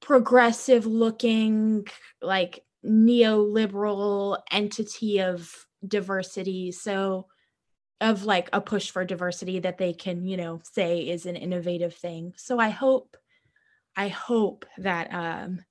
[0.00, 1.86] progressive looking
[2.22, 5.52] like neoliberal entity of
[5.86, 6.70] diversity.
[6.70, 7.26] So
[8.00, 11.94] of like a push for diversity that they can you know say is an innovative
[11.94, 12.34] thing.
[12.36, 13.16] So i hope
[13.96, 15.64] i hope that um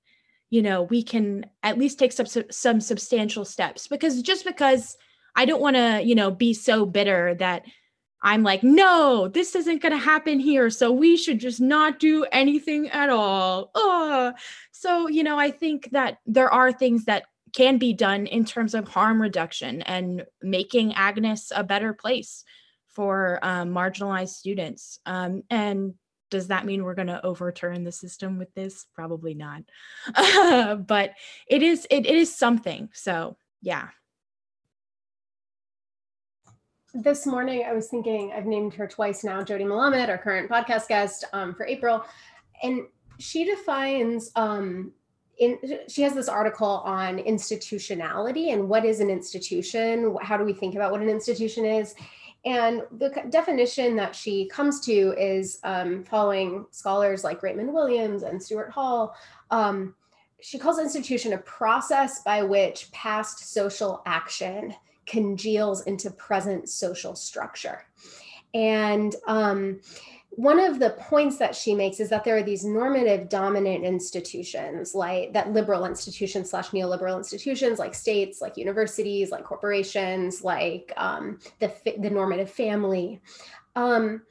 [0.50, 4.96] you know we can at least take some some substantial steps because just because
[5.34, 7.62] i don't want to you know be so bitter that
[8.22, 12.24] i'm like no this isn't going to happen here so we should just not do
[12.32, 13.70] anything at all.
[13.74, 14.32] Oh
[14.72, 17.24] so you know i think that there are things that
[17.56, 22.44] can be done in terms of harm reduction and making agnes a better place
[22.88, 24.98] for um, marginalized students.
[25.06, 25.94] Um, and
[26.30, 28.86] does that mean we're going to overturn the system with this?
[28.94, 29.62] Probably not.
[30.86, 31.12] But
[31.48, 33.88] it is it, it is something so yeah.
[36.94, 40.88] This morning i was thinking i've named her twice now Jodi Melamed, our current podcast
[40.88, 42.04] guest um, for april
[42.62, 42.86] and
[43.18, 44.92] she defines um,
[45.38, 45.58] in,
[45.88, 50.74] she has this article on institutionality and what is an institution how do we think
[50.74, 51.94] about what an institution is
[52.46, 58.40] and the definition that she comes to is um, following scholars like Raymond Williams and
[58.40, 59.16] Stuart Hall.
[59.50, 59.96] Um,
[60.40, 64.72] she calls institution a process by which past social action
[65.06, 67.84] congeals into present social structure.
[68.54, 69.80] And um,
[70.36, 74.94] one of the points that she makes is that there are these normative dominant institutions
[74.94, 81.38] like that liberal institutions slash neoliberal institutions like states like universities like corporations like um,
[81.58, 83.20] the, the normative family.
[83.76, 84.22] Um,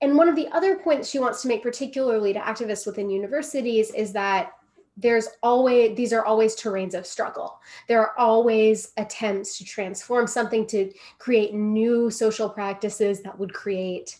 [0.00, 3.92] and one of the other points she wants to make particularly to activists within universities
[3.94, 4.50] is that
[4.96, 7.60] there's always these are always terrains of struggle.
[7.86, 14.18] There are always attempts to transform something to create new social practices that would create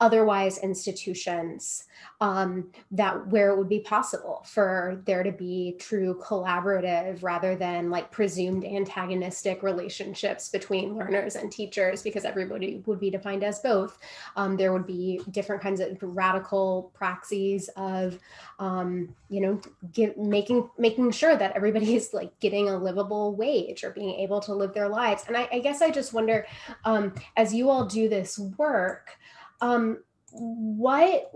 [0.00, 1.84] otherwise institutions
[2.22, 7.90] um, that where it would be possible for there to be true collaborative rather than
[7.90, 13.98] like presumed antagonistic relationships between learners and teachers because everybody would be defined as both.
[14.36, 18.18] Um, there would be different kinds of radical praxis of
[18.58, 19.60] um, you know
[19.92, 24.40] give, making making sure that everybody is like getting a livable wage or being able
[24.40, 25.24] to live their lives.
[25.26, 26.46] And i, I guess i just wonder
[26.84, 29.18] um, as you all do this work
[29.60, 29.98] um,
[30.30, 31.30] what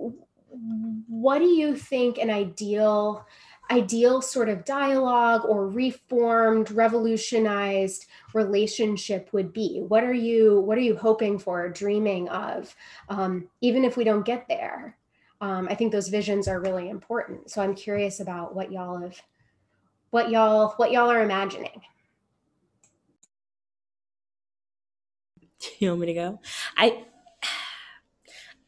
[1.08, 3.26] what do you think an ideal
[3.70, 9.82] ideal sort of dialogue or reformed revolutionized relationship would be?
[9.88, 12.74] What are you what are you hoping for dreaming of
[13.08, 14.96] um, even if we don't get there?
[15.40, 17.50] Um, i think those visions are really important.
[17.50, 19.20] So i'm curious about what y'all have
[20.10, 21.82] what y'all what y'all are imagining.
[25.60, 26.40] Do you want me to go?
[26.76, 27.04] I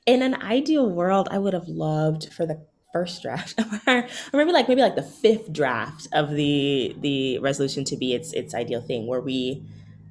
[0.07, 4.69] in an ideal world, I would have loved for the first draft or maybe like
[4.69, 9.07] maybe like the fifth draft of the the resolution to be its its ideal thing
[9.07, 9.63] where we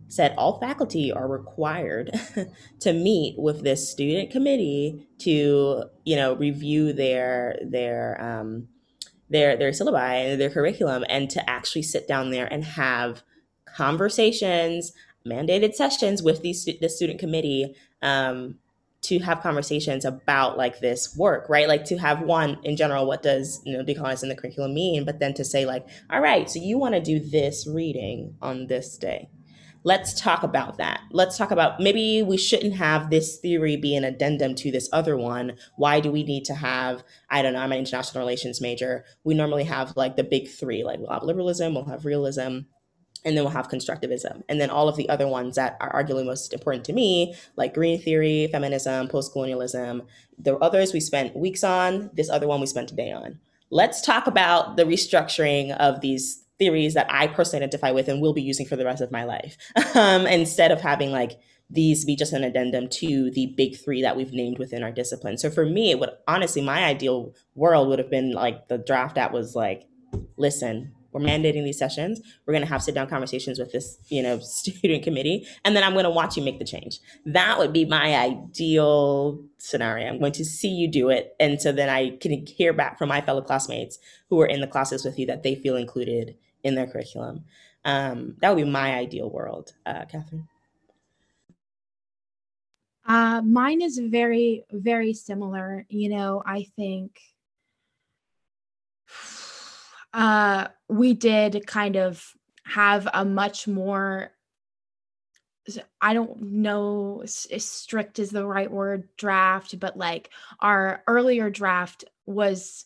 [0.07, 2.11] said all faculty are required
[2.79, 8.67] to meet with this student committee to you know review their their um,
[9.31, 13.23] their their syllabi and their curriculum and to actually sit down there and have
[13.65, 14.91] conversations
[15.25, 17.73] mandated sessions with these the student committee
[18.03, 18.59] um,
[19.07, 21.67] to have conversations about like this work, right?
[21.67, 25.05] Like to have one in general, what does you know decolonizing the curriculum mean?
[25.05, 28.67] But then to say like, all right, so you want to do this reading on
[28.67, 29.29] this day.
[29.83, 31.01] Let's talk about that.
[31.11, 35.15] Let's talk about maybe we shouldn't have this theory be an addendum to this other
[35.15, 35.57] one.
[35.75, 39.05] Why do we need to have, I don't know, I'm an international relations major.
[39.23, 42.61] We normally have like the big three, like we'll have liberalism, we'll have realism,
[43.26, 44.43] and then we'll have constructivism.
[44.47, 47.73] And then all of the other ones that are arguably most important to me, like
[47.73, 50.03] green theory, feminism, post colonialism.
[50.38, 53.39] The others we spent weeks on, this other one we spent a day on.
[53.71, 58.34] Let's talk about the restructuring of these theories that I personally identify with and will
[58.34, 59.57] be using for the rest of my life.
[59.95, 64.15] um, instead of having like these be just an addendum to the big three that
[64.15, 65.38] we've named within our discipline.
[65.38, 69.15] So for me, it would honestly, my ideal world would have been like the draft
[69.15, 69.88] that was like,
[70.38, 72.20] listen, we're mandating these sessions.
[72.45, 75.84] We're going to have sit down conversations with this, you know, student committee, and then
[75.84, 76.99] I'm going to watch you make the change.
[77.26, 80.09] That would be my ideal scenario.
[80.09, 83.07] I'm going to see you do it, and so then I can hear back from
[83.07, 83.97] my fellow classmates
[84.30, 87.45] who are in the classes with you that they feel included in their curriculum.
[87.86, 90.49] Um, that would be my ideal world, uh, Catherine.
[93.07, 95.86] Uh, mine is very, very similar.
[95.88, 97.22] You know, I think
[100.16, 102.26] uh, we did kind of
[102.63, 104.32] have a much more
[105.99, 112.86] I don't know strict is the right word draft, but like our earlier draft was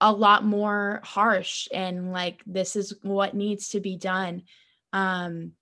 [0.00, 4.42] a lot more harsh and like this is what needs to be done.
[4.92, 5.52] Um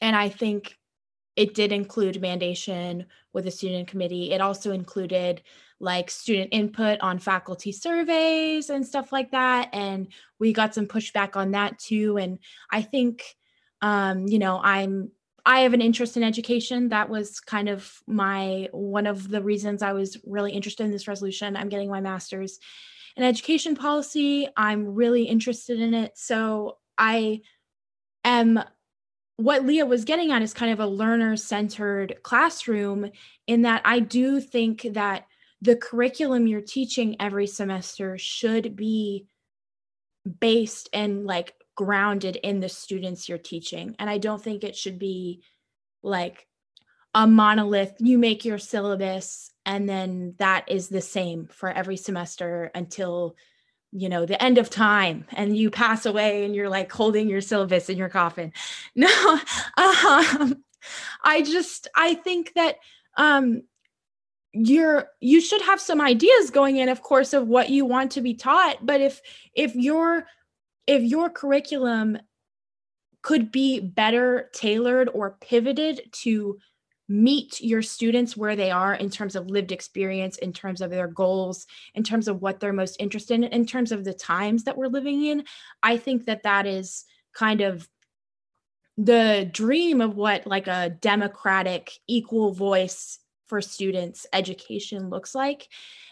[0.00, 0.76] and I think
[1.36, 4.32] it did include mandation with the student committee.
[4.32, 5.42] It also included
[5.80, 9.70] like student input on faculty surveys and stuff like that.
[9.72, 10.08] And
[10.38, 12.18] we got some pushback on that too.
[12.18, 12.38] And
[12.70, 13.24] I think,
[13.80, 15.10] um, you know, I'm
[15.46, 16.90] I have an interest in education.
[16.90, 21.08] That was kind of my one of the reasons I was really interested in this
[21.08, 21.56] resolution.
[21.56, 22.58] I'm getting my master's
[23.16, 24.48] in education policy.
[24.56, 26.12] I'm really interested in it.
[26.16, 27.40] So I
[28.24, 28.62] am
[29.36, 33.10] what Leah was getting at is kind of a learner centered classroom
[33.46, 35.24] in that I do think that
[35.62, 39.26] the curriculum you're teaching every semester should be
[40.40, 43.96] based and like grounded in the students you're teaching.
[43.98, 45.42] And I don't think it should be
[46.02, 46.46] like
[47.14, 47.94] a monolith.
[47.98, 53.36] You make your syllabus and then that is the same for every semester until
[53.92, 57.40] you know the end of time and you pass away and you're like holding your
[57.40, 58.52] syllabus in your coffin
[58.94, 59.08] no
[59.76, 60.62] um,
[61.24, 62.76] i just i think that
[63.16, 63.62] um
[64.52, 68.20] you're you should have some ideas going in of course of what you want to
[68.20, 69.20] be taught but if
[69.54, 70.26] if your
[70.86, 72.18] if your curriculum
[73.22, 76.58] could be better tailored or pivoted to
[77.08, 81.08] meet your students where they are in terms of lived experience in terms of their
[81.08, 84.76] goals in terms of what they're most interested in in terms of the times that
[84.76, 85.44] we're living in
[85.82, 87.88] i think that that is kind of
[88.96, 93.18] the dream of what like a democratic equal voice
[93.50, 95.68] for students education looks like.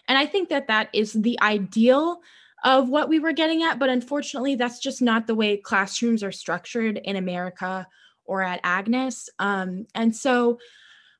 [0.07, 2.21] And i think that that is the ideal
[2.63, 6.31] of what we were getting at but unfortunately that's just not the way classrooms are
[6.31, 7.87] structured in america
[8.29, 9.27] or at agnes.
[9.39, 10.59] Um, and so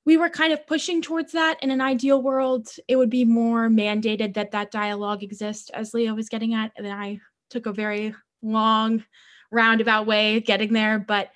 [0.06, 2.70] we were kind of pushing towards that in an ideal world.
[2.88, 6.86] It would be more mandated that that dialogue exist as Leah was getting at and
[6.86, 8.14] then i took a very
[8.44, 9.04] long
[9.52, 11.32] roundabout way getting there but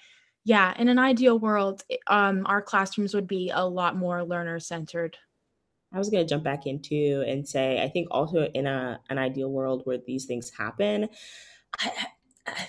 [0.45, 5.17] yeah in an ideal world um, our classrooms would be a lot more learner centered
[5.93, 9.19] I was going to jump back into and say, I think also in a an
[9.19, 11.07] ideal world where these things happen,
[11.79, 11.91] I,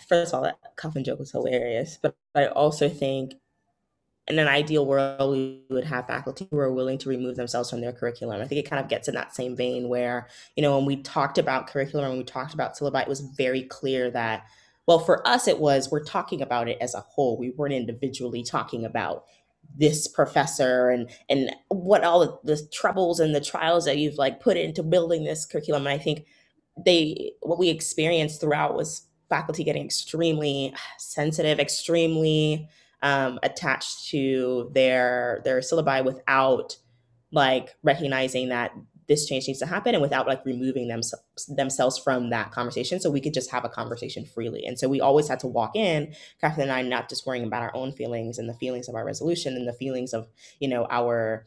[0.08, 3.34] first of all, that coffin joke was hilarious, but I also think
[4.28, 7.82] in an ideal world, we would have faculty who are willing to remove themselves from
[7.82, 8.40] their curriculum.
[8.40, 10.96] I think it kind of gets in that same vein where, you know, when we
[11.02, 14.46] talked about curriculum, when we talked about syllabi, it was very clear that,
[14.86, 17.38] well, for us, it was we're talking about it as a whole.
[17.38, 19.24] We weren't individually talking about
[19.76, 24.40] this professor and and what all the, the troubles and the trials that you've like
[24.40, 25.86] put into building this curriculum.
[25.86, 26.26] And I think
[26.84, 32.68] they what we experienced throughout was faculty getting extremely sensitive, extremely
[33.02, 36.76] um, attached to their their syllabi without
[37.32, 38.72] like recognizing that
[39.08, 41.00] this change needs to happen and without like removing them,
[41.48, 44.64] themselves from that conversation so we could just have a conversation freely.
[44.66, 47.62] And so we always had to walk in catherine and i not just worrying about
[47.62, 50.28] our own feelings and the feelings of our resolution and the feelings of
[50.60, 51.46] you know our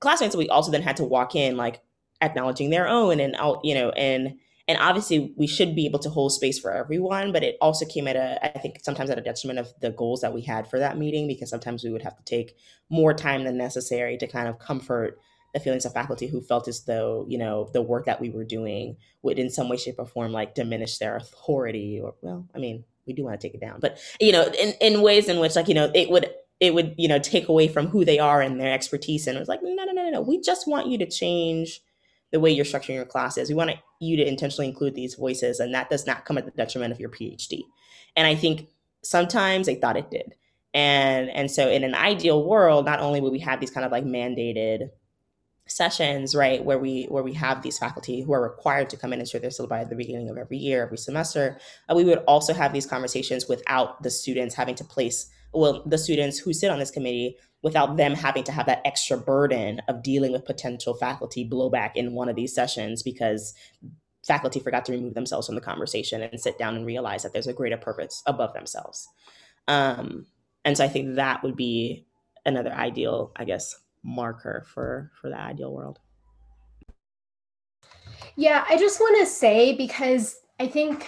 [0.00, 1.82] classmates we also then had to walk in like
[2.20, 4.34] acknowledging their own and out you know and
[4.68, 8.08] and obviously we should be able to hold space for everyone but it also came
[8.08, 10.78] at a i think sometimes at a detriment of the goals that we had for
[10.78, 12.56] that meeting because sometimes we would have to take
[12.88, 15.18] more time than necessary to kind of comfort
[15.56, 18.44] the feelings of faculty who felt as though you know the work that we were
[18.44, 22.58] doing would in some way shape or form like diminish their authority or well i
[22.58, 25.40] mean we do want to take it down but you know in, in ways in
[25.40, 26.28] which like you know it would
[26.60, 29.40] it would you know take away from who they are and their expertise and it
[29.40, 31.80] was like no no no no no we just want you to change
[32.32, 33.48] the way you're structuring your classes.
[33.48, 36.50] We want you to intentionally include these voices, and that does not come at the
[36.50, 37.62] detriment of your PhD.
[38.16, 38.68] And I think
[39.02, 40.34] sometimes they thought it did.
[40.74, 43.92] And and so in an ideal world, not only would we have these kind of
[43.92, 44.90] like mandated
[45.68, 49.18] sessions, right, where we where we have these faculty who are required to come in
[49.18, 51.58] and share their syllabi at the beginning of every year, every semester,
[51.88, 55.98] uh, we would also have these conversations without the students having to place well the
[55.98, 60.02] students who sit on this committee without them having to have that extra burden of
[60.02, 63.54] dealing with potential faculty blowback in one of these sessions because
[64.26, 67.46] faculty forgot to remove themselves from the conversation and sit down and realize that there's
[67.46, 69.08] a greater purpose above themselves.
[69.68, 70.26] Um,
[70.64, 72.06] and so I think that would be
[72.44, 73.76] another ideal, I guess,
[74.06, 75.98] marker for for the ideal world.
[78.36, 81.06] Yeah, I just want to say because I think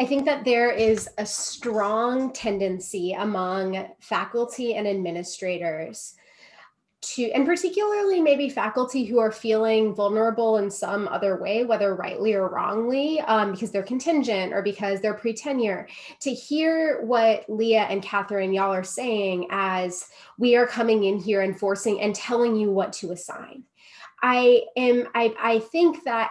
[0.00, 6.14] I think that there is a strong tendency among faculty and administrators
[7.02, 12.32] to, and particularly maybe faculty who are feeling vulnerable in some other way, whether rightly
[12.32, 15.88] or wrongly, um, because they're contingent or because they're pre tenure,
[16.20, 21.42] to hear what Leah and Catherine, y'all are saying as we are coming in here
[21.42, 23.64] and forcing and telling you what to assign.
[24.22, 26.30] I am, I, I think that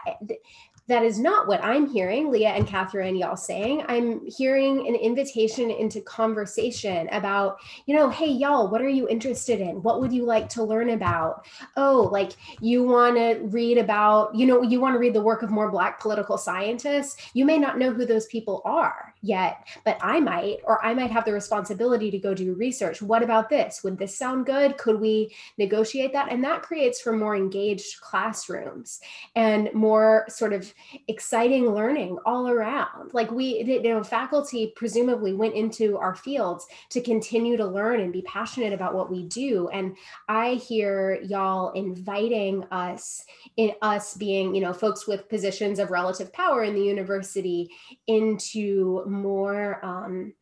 [0.92, 3.86] that is not what I'm hearing, Leah and Catherine, y'all saying.
[3.88, 9.62] I'm hearing an invitation into conversation about, you know, hey, y'all, what are you interested
[9.62, 9.82] in?
[9.84, 11.46] What would you like to learn about?
[11.78, 15.44] Oh, like you want to read about, you know, you want to read the work
[15.44, 17.16] of more Black political scientists.
[17.34, 21.12] You may not know who those people are yet, but I might, or I might
[21.12, 23.02] have the responsibility to go do research.
[23.02, 23.82] What about this?
[23.84, 24.78] Would this sound good?
[24.78, 26.30] Could we negotiate that?
[26.30, 29.00] And that creates for more engaged classrooms
[29.38, 30.74] and more sort of
[31.08, 33.14] exciting learning all around.
[33.14, 38.14] Like we, you know, faculty presumably went into our fields to continue to learn and
[38.14, 39.70] be passionate about what we do.
[39.70, 39.96] And
[40.28, 43.24] I hear y'all inviting us
[43.58, 47.70] in us being, you know, folks with positions of relative power in the university
[48.08, 50.34] into more um,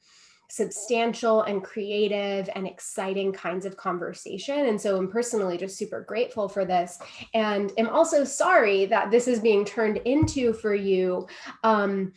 [0.50, 4.66] substantial and creative and exciting kinds of conversation.
[4.66, 7.00] And so I'm personally just super grateful for this.
[7.34, 11.28] And I'm also sorry that this is being turned into for you
[11.64, 12.14] um,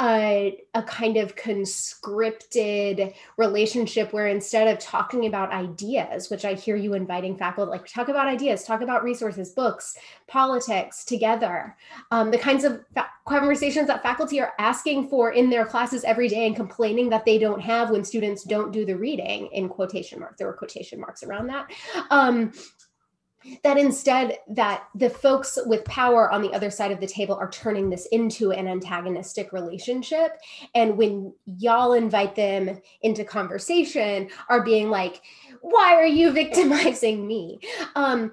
[0.00, 6.76] a, a kind of conscripted relationship where instead of talking about ideas, which I hear
[6.76, 11.76] you inviting faculty, like talk about ideas, talk about resources, books, politics together,
[12.10, 16.28] um, the kinds of fa- conversations that faculty are asking for in their classes every
[16.28, 20.18] day and complaining that they don't have when students don't do the reading in quotation
[20.18, 20.38] marks.
[20.38, 21.70] There were quotation marks around that.
[22.10, 22.52] Um,
[23.62, 27.50] that instead that the folks with power on the other side of the table are
[27.50, 30.38] turning this into an antagonistic relationship.
[30.74, 35.22] And when y'all invite them into conversation are being like
[35.62, 37.60] why are you victimizing me?
[37.94, 38.32] Um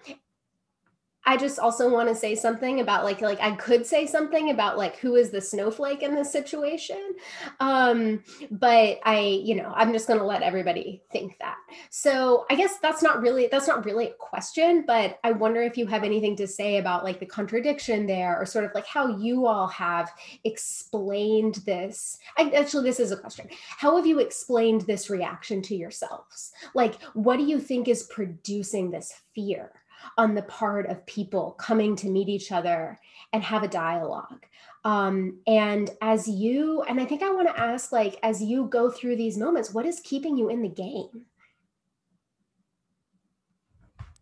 [1.28, 4.78] I just also want to say something about like like I could say something about
[4.78, 7.16] like who is the snowflake in this situation.
[7.60, 11.58] Um, but I, you know, I'm just gonna let everybody think that.
[11.90, 15.78] So I guess that's not really that's not really a question, but I wonder if
[15.78, 19.18] you have anything to say about like the contradiction there or sort of like how
[19.18, 20.10] you all have
[20.46, 22.20] explained this.
[22.38, 23.50] I, actually, this is a question.
[23.78, 26.54] How have you explained this reaction to yourselves?
[26.74, 29.74] Like, what do you think is producing this fear?
[30.18, 33.00] On the part of people coming to meet each other
[33.34, 34.46] and have a dialogue.
[34.84, 38.90] Um, and as you, and I think I want to ask, like, as you go
[38.90, 41.26] through these moments, what is keeping you in the game?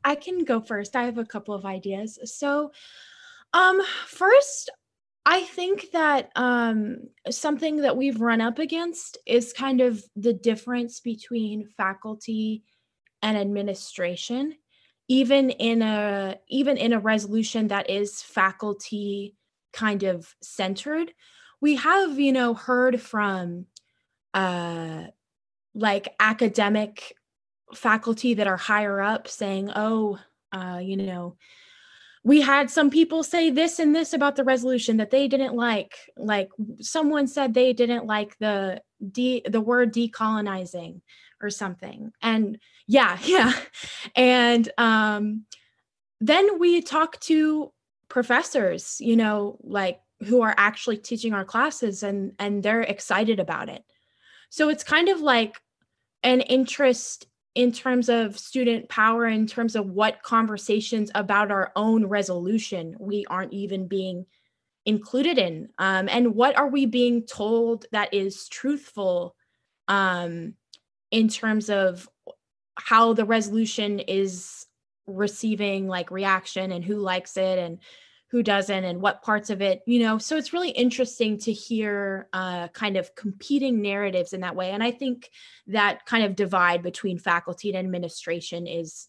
[0.03, 0.95] I can go first.
[0.95, 2.19] I have a couple of ideas.
[2.25, 2.71] So,
[3.53, 4.69] um, first,
[5.25, 6.97] I think that um,
[7.31, 12.63] something that we've run up against is kind of the difference between faculty
[13.23, 14.55] and administration
[15.07, 19.35] even in a even in a resolution that is faculty
[19.73, 21.13] kind of centered
[21.61, 23.65] we have you know heard from
[24.33, 25.03] uh
[25.73, 27.15] like academic
[27.73, 30.17] faculty that are higher up saying oh
[30.51, 31.35] uh you know
[32.23, 35.93] we had some people say this and this about the resolution that they didn't like
[36.17, 36.49] like
[36.79, 38.81] someone said they didn't like the
[39.11, 41.01] de the word decolonizing
[41.41, 42.11] or something.
[42.21, 42.57] And
[42.87, 43.53] yeah yeah.
[44.15, 45.45] And um
[46.21, 47.71] then we talk to
[48.07, 53.69] professors you know like who are actually teaching our classes and and they're excited about
[53.69, 53.83] it.
[54.49, 55.59] So it's kind of like
[56.23, 62.05] an interest in terms of student power in terms of what conversations about our own
[62.05, 64.25] resolution we aren't even being
[64.85, 69.35] included in um, and what are we being told that is truthful
[69.87, 70.53] um,
[71.11, 72.07] in terms of
[72.75, 74.65] how the resolution is
[75.07, 77.79] receiving like reaction and who likes it and
[78.31, 80.17] who doesn't and what parts of it you know?
[80.17, 84.71] So it's really interesting to hear uh, kind of competing narratives in that way.
[84.71, 85.29] And i think
[85.67, 89.07] that kind of divide between faculty and administration is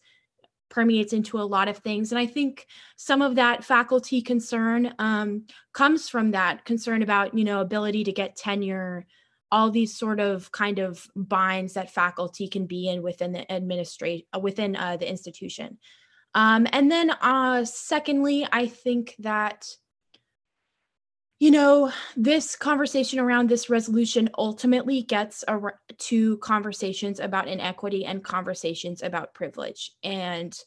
[0.69, 2.11] permeates into a lot of things.
[2.11, 7.43] And i think some of that faculty concern um, comes from that concern about you
[7.43, 9.05] know ability to get tenure
[9.51, 14.25] all these sort of kind of binds that faculty can be in within the administration
[14.33, 15.77] uh, within uh, the institution.
[16.33, 19.65] Um, and then uh, secondly i think that
[21.39, 25.43] you know this conversation around this resolution ultimately gets
[25.97, 29.91] to conversations about inequity and conversations about privilege.
[30.03, 30.57] And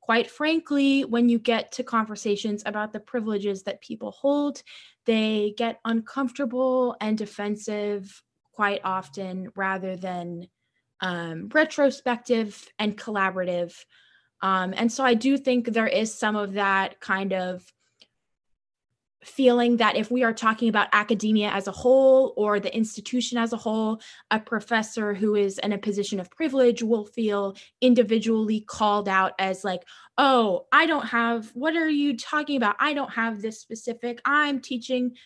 [0.00, 4.62] quite frankly when you get to conversations about the privileges that people hold
[5.04, 8.22] they get uncomfortable and defensive
[8.56, 10.48] quite often rather than
[11.00, 13.74] um, retrospective and collaborative.
[14.40, 17.62] Um, and so I do think there is some of that kind of
[19.22, 23.52] feeling that if we are talking about academia as a whole or the institution as
[23.52, 24.00] a whole,
[24.30, 29.64] a professor who is in a position of privilege will feel individually called out as
[29.64, 29.82] like,
[30.16, 32.76] oh, I don't have, what are you talking about?
[32.78, 35.16] I don't have this specific, I'm teaching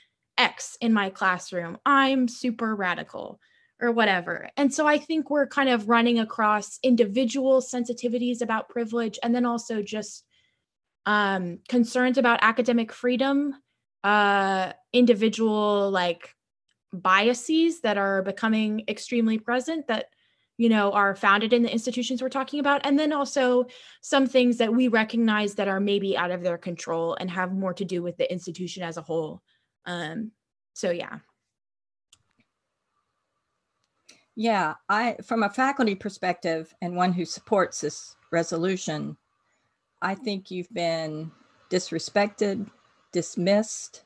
[0.40, 1.76] X in my classroom.
[1.84, 3.38] I'm super radical
[3.80, 4.48] or whatever.
[4.56, 9.44] And so I think we're kind of running across individual sensitivities about privilege and then
[9.44, 10.24] also just
[11.04, 13.54] um, concerns about academic freedom,
[14.02, 16.34] uh, individual like
[16.92, 20.06] biases that are becoming extremely present that
[20.56, 23.64] you know are founded in the institutions we're talking about and then also
[24.00, 27.72] some things that we recognize that are maybe out of their control and have more
[27.72, 29.40] to do with the institution as a whole
[29.86, 30.32] um,
[30.74, 31.18] so yeah.
[34.36, 39.16] Yeah, I from a faculty perspective and one who supports this resolution,
[40.00, 41.30] I think you've been
[41.70, 42.70] disrespected,
[43.12, 44.04] dismissed,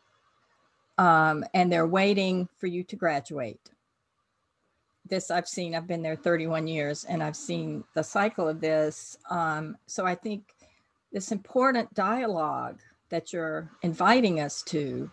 [0.99, 3.71] um, and they're waiting for you to graduate.
[5.07, 9.19] This I've seen, I've been there 31 years and I've seen the cycle of this.
[9.31, 10.55] Um, so I think
[11.13, 15.11] this important dialogue that you're inviting us to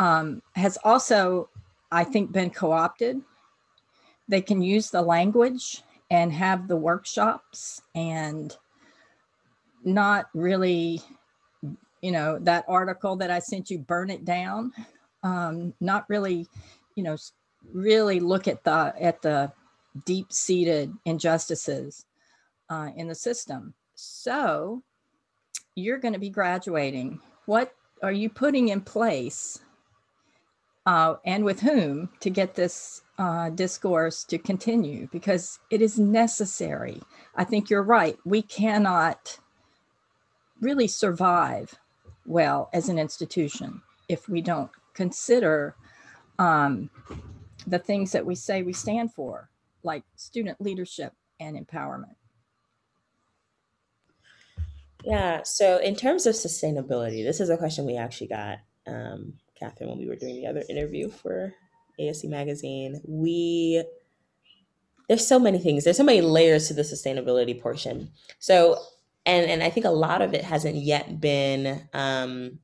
[0.00, 1.50] um, has also,
[1.92, 3.20] I think, been co opted.
[4.28, 8.56] They can use the language and have the workshops and
[9.84, 11.02] not really,
[12.00, 14.72] you know, that article that I sent you, burn it down.
[15.22, 16.48] Um, not really,
[16.94, 17.18] you know,
[17.70, 19.52] really look at the at the
[20.06, 22.06] deep seated injustices
[22.70, 23.74] uh, in the system.
[23.96, 24.82] So
[25.74, 27.20] you're going to be graduating.
[27.44, 29.60] What are you putting in place
[30.90, 37.00] uh, and with whom to get this uh, discourse to continue because it is necessary.
[37.36, 38.18] I think you're right.
[38.24, 39.38] We cannot
[40.60, 41.78] really survive
[42.26, 45.76] well as an institution if we don't consider
[46.40, 46.90] um,
[47.68, 49.48] the things that we say we stand for,
[49.84, 52.16] like student leadership and empowerment.
[55.04, 55.44] Yeah.
[55.44, 59.98] So, in terms of sustainability, this is a question we actually got, um, Catherine, when
[59.98, 61.54] we were doing the other interview for
[62.00, 63.00] ASC Magazine.
[63.06, 63.84] We
[65.08, 65.84] there's so many things.
[65.84, 68.10] There's so many layers to the sustainability portion.
[68.38, 68.78] So,
[69.26, 72.60] and and I think a lot of it hasn't yet been um,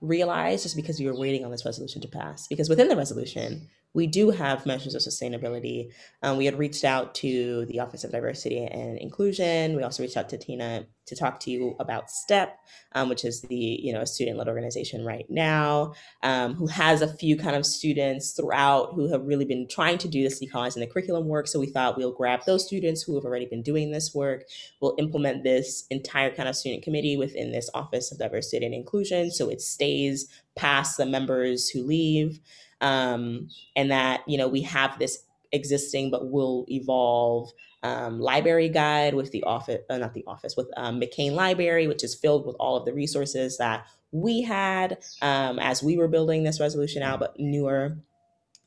[0.00, 2.46] realized just because we were waiting on this resolution to pass.
[2.46, 5.90] Because within the resolution, we do have measures of sustainability.
[6.22, 9.74] Um, we had reached out to the Office of Diversity and Inclusion.
[9.74, 12.56] We also reached out to Tina to talk to you about STEP,
[12.92, 17.36] um, which is the you know student-led organization right now, um, who has a few
[17.36, 21.26] kind of students throughout who have really been trying to do this decolonizing the curriculum
[21.26, 21.48] work.
[21.48, 24.44] So we thought we'll grab those students who have already been doing this work.
[24.80, 29.32] We'll implement this entire kind of student committee within this Office of Diversity and Inclusion,
[29.32, 32.38] so it stays past the members who leave
[32.80, 37.50] um, and that you know we have this existing but will evolve
[37.82, 42.04] um, library guide with the office, uh, not the office, with um, McCain Library, which
[42.04, 46.44] is filled with all of the resources that we had um, as we were building
[46.44, 47.96] this resolution out, but newer.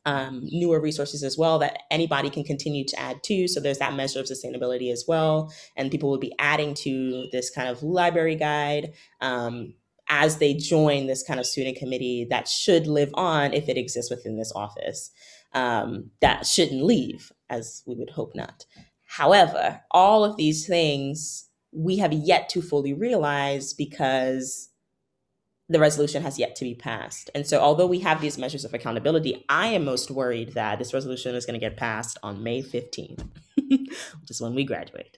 [0.06, 3.48] Um, newer resources as well that anybody can continue to add to.
[3.48, 5.54] So there's that measure of sustainability as well.
[5.78, 8.92] And people will be adding to this kind of library guide
[9.22, 9.76] um,
[10.16, 14.12] as they join this kind of student committee that should live on if it exists
[14.12, 15.10] within this office.
[15.54, 18.66] Um, that shouldn't leave, as we would hope not.
[19.08, 24.70] However, all of these things we have yet to fully realize because
[25.68, 27.32] the resolution has yet to be passed.
[27.34, 30.94] And so, although we have these measures of accountability, I am most worried that this
[30.94, 33.26] resolution is going to get passed on May 15th,
[33.58, 35.18] which is when we graduate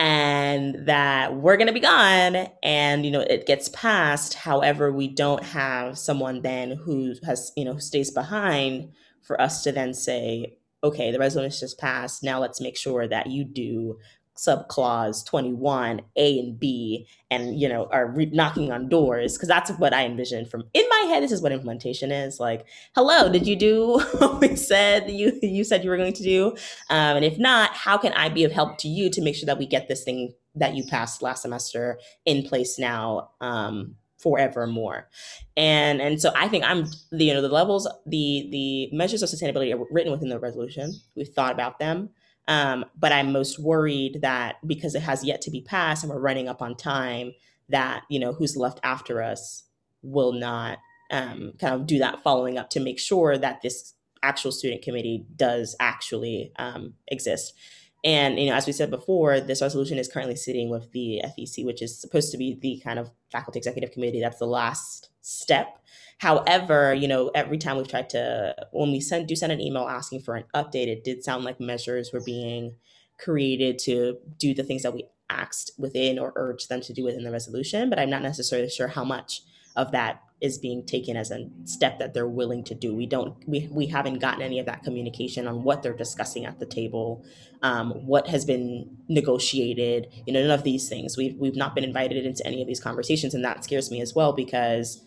[0.00, 2.48] and that we're going to be gone.
[2.62, 4.34] And you know it gets passed.
[4.34, 8.92] However we don't have someone then who has you know stays behind
[9.22, 12.22] for us to then say okay the resolution just passed.
[12.22, 13.98] Now let's make sure that you do
[14.46, 19.70] subclause 21 a and b and you know are re- knocking on doors because that's
[19.72, 22.64] what i envision from in my head this is what implementation is like
[22.94, 26.48] hello did you do what we said you you said you were going to do?
[26.88, 29.46] Um, and if not how can i be of help to you to make sure
[29.46, 35.08] that we get this thing that you passed last semester in place now um, forevermore?
[35.56, 39.28] And and so i think i'm the you know the levels the the measures of
[39.28, 40.92] sustainability are written within the resolution.
[41.14, 42.10] We've thought about them
[42.50, 46.18] um, but I'm most worried that because it has yet to be passed and we're
[46.18, 47.32] running up on time,
[47.68, 49.62] that you know who's left after us
[50.02, 50.78] will not
[51.12, 53.94] um, kind of do that following up to make sure that this
[54.24, 57.54] actual student committee does actually um, exist.
[58.02, 61.64] And you know, as we said before, this resolution is currently sitting with the FEC,
[61.64, 64.20] which is supposed to be the kind of faculty executive committee.
[64.20, 65.78] That's the last step.
[66.18, 69.88] However, you know, every time we've tried to, when we send do send an email
[69.88, 72.76] asking for an update, it did sound like measures were being
[73.18, 77.24] created to do the things that we asked within or urged them to do within
[77.24, 77.88] the resolution.
[77.88, 79.42] But I'm not necessarily sure how much
[79.76, 82.94] of that is being taken as a step that they're willing to do.
[82.94, 86.58] We don't, we, we haven't gotten any of that communication on what they're discussing at
[86.58, 87.24] the table,
[87.62, 91.16] um, what has been negotiated, you know, none of these things.
[91.16, 93.34] We've, we've not been invited into any of these conversations.
[93.34, 95.02] And that scares me as well because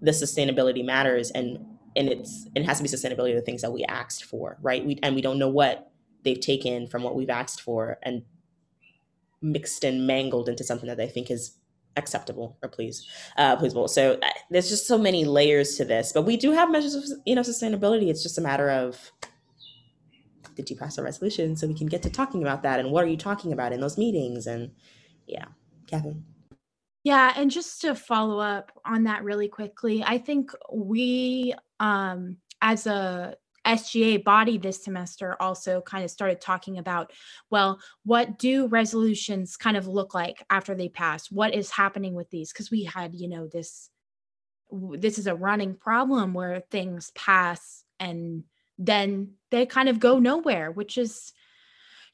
[0.00, 1.58] the sustainability matters and
[1.94, 4.84] and it's it has to be sustainability of the things that we asked for right?
[4.84, 5.90] We and we don't know what
[6.24, 8.22] they've taken from what we've asked for and
[9.40, 11.56] mixed and mangled into something that they think is
[11.98, 13.06] acceptable or please
[13.38, 16.94] uh so uh, there's just so many layers to this but we do have measures
[16.94, 18.08] of you know sustainability.
[18.08, 19.12] It's just a matter of
[20.56, 23.04] did you pass a resolution so we can get to talking about that and what
[23.04, 24.72] are you talking about in those meetings and
[25.26, 25.46] yeah.
[25.86, 26.24] Catherine
[27.06, 32.88] yeah, and just to follow up on that really quickly, I think we um as
[32.88, 37.12] a SGA body this semester also kind of started talking about
[37.48, 41.30] well, what do resolutions kind of look like after they pass?
[41.30, 42.52] What is happening with these?
[42.52, 43.88] Because we had, you know, this
[44.72, 48.42] this is a running problem where things pass and
[48.78, 51.32] then they kind of go nowhere, which is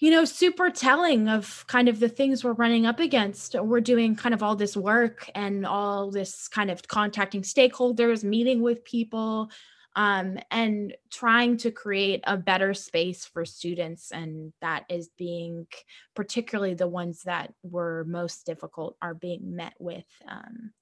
[0.02, 3.54] you know, super telling of kind of the things we're running up against.
[3.54, 8.62] We're doing kind of all this work and all this kind of contacting stakeholders, meeting
[8.62, 9.48] with people,
[9.94, 14.10] um, and trying to create a better space for students.
[14.10, 15.68] And that is being,
[16.16, 20.06] particularly the ones that were most difficult, are being met with.
[20.26, 20.72] Um,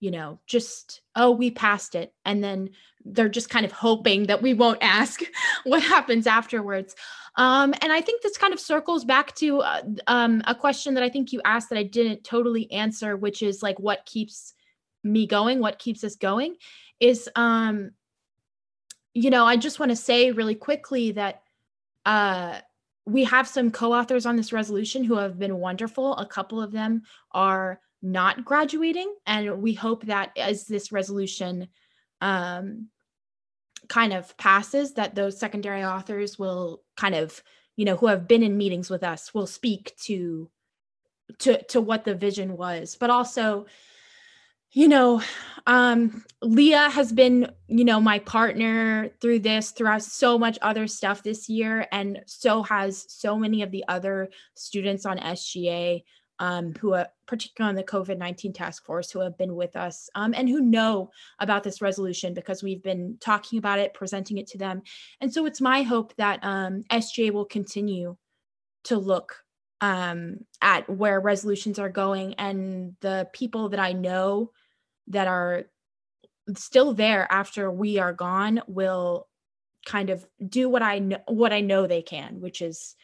[0.00, 2.12] you know, just, oh, we passed it.
[2.24, 2.70] And then
[3.04, 5.20] they're just kind of hoping that we won't ask
[5.64, 6.96] what happens afterwards.
[7.36, 11.02] Um, and I think this kind of circles back to uh, um, a question that
[11.02, 14.52] I think you asked that I didn't totally answer, which is like what keeps
[15.02, 16.56] me going, what keeps us going
[17.00, 17.92] is, um,
[19.14, 21.42] you know, I just want to say really quickly that
[22.04, 22.58] uh,
[23.06, 26.16] we have some co authors on this resolution who have been wonderful.
[26.16, 27.02] A couple of them
[27.32, 29.14] are not graduating.
[29.26, 31.68] And we hope that as this resolution
[32.20, 32.88] um,
[33.92, 37.42] kind of passes, that those secondary authors will kind of,
[37.76, 40.50] you know, who have been in meetings with us will speak to
[41.40, 43.66] to to what the vision was, but also
[44.74, 45.20] you know
[45.66, 51.22] um leah has been you know my partner through this throughout so much other stuff
[51.22, 56.02] this year and so has so many of the other students on sga
[56.42, 60.34] um, who are particularly on the covid-19 task force who have been with us um,
[60.36, 64.58] and who know about this resolution because we've been talking about it presenting it to
[64.58, 64.82] them.
[65.20, 68.16] And so it's my hope that um, sga will continue
[68.84, 69.44] to look
[69.80, 74.50] um, at where resolutions are going and the people that i know
[75.08, 75.64] that are
[76.56, 79.28] still there after we are gone will
[79.84, 82.94] kind of do what I know what I know they can, which is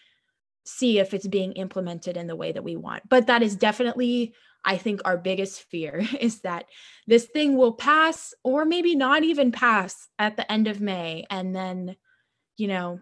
[0.69, 3.09] see if it's being implemented in the way that we want.
[3.09, 6.66] But that is definitely I think our biggest fear is that
[7.07, 11.55] this thing will pass or maybe not even pass at the end of May and
[11.55, 11.97] then
[12.57, 13.01] you know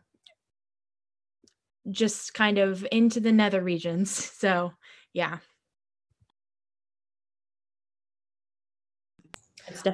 [1.91, 4.33] just kind of into the nether regions.
[4.37, 4.73] So,
[5.12, 5.39] yeah.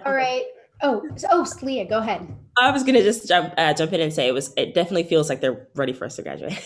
[0.04, 0.44] All right.
[0.82, 2.26] Oh, oh, Leah, go ahead.
[2.58, 4.52] I was gonna just jump uh, jump in and say it was.
[4.56, 6.62] It definitely feels like they're ready for us to graduate,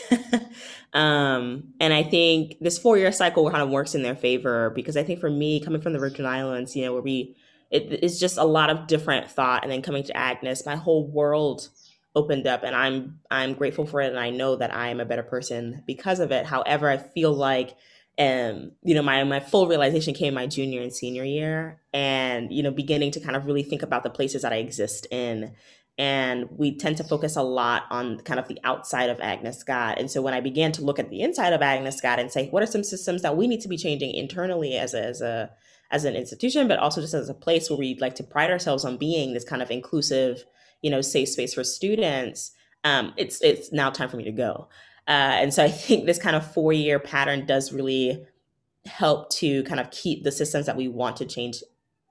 [0.93, 4.97] um, and I think this four year cycle kind of works in their favor because
[4.97, 7.37] I think for me, coming from the Virgin Islands, you know, where we
[7.70, 11.07] it is just a lot of different thought, and then coming to Agnes, my whole
[11.07, 11.68] world
[12.16, 15.05] opened up, and I'm I'm grateful for it, and I know that I am a
[15.05, 16.47] better person because of it.
[16.47, 17.76] However, I feel like
[18.18, 22.62] and you know my my full realization came my junior and senior year and you
[22.62, 25.54] know beginning to kind of really think about the places that i exist in.
[25.98, 29.98] And we tend to focus a lot on kind of the outside of agnes scott.
[29.98, 32.48] And so when i began to look at the inside of agnes scott and say
[32.48, 35.50] what are some systems that we need to be changing internally as a as a
[35.90, 38.84] as an institution but also just as a place where we like to pride ourselves
[38.84, 40.44] on being this kind of inclusive
[40.82, 42.52] you know safe space for students
[42.84, 44.68] um, it's it's now time for me to go
[45.09, 48.26] uh, and so I think this kind of four year pattern does really
[48.86, 51.62] help to kind of keep the systems that we want to change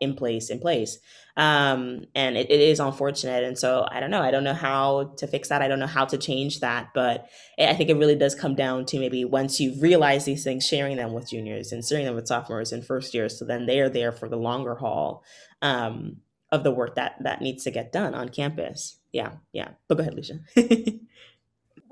[0.02, 1.00] in place in place.
[1.38, 3.44] Um, and it, it is unfortunate.
[3.44, 4.22] And so i don't know.
[4.22, 5.62] I don't know how to fix that.
[5.62, 6.90] I don't know how to change that.
[6.94, 7.30] But
[7.60, 10.98] i think it really does come down to maybe once you realize these things sharing
[10.98, 13.90] them with juniors and sharing them with sophomores and first years so then they are
[13.90, 15.24] there for the longer haul
[15.62, 16.18] um,
[16.52, 18.98] of the work that that needs to get done on campus.
[19.14, 19.34] Yeah.
[19.54, 19.70] Yeah.
[19.88, 20.40] But go ahead lucia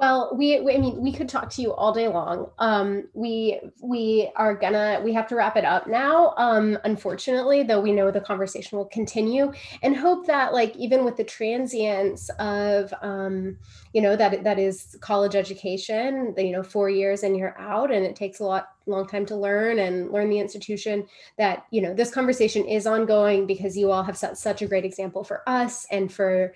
[0.04, 2.51] Well, we, we, I mean, we could talk to you all day long.
[2.60, 6.34] Um, we we are gonna we have to wrap it up now.
[6.36, 11.16] Um, unfortunately, though, we know the conversation will continue, and hope that like even with
[11.16, 13.56] the transience of um,
[13.93, 18.06] you know that that is college education, you know, four years and you're out, and
[18.06, 21.08] it takes a lot long time to learn and learn the institution.
[21.38, 24.84] That you know this conversation is ongoing because you all have set such a great
[24.84, 26.54] example for us and for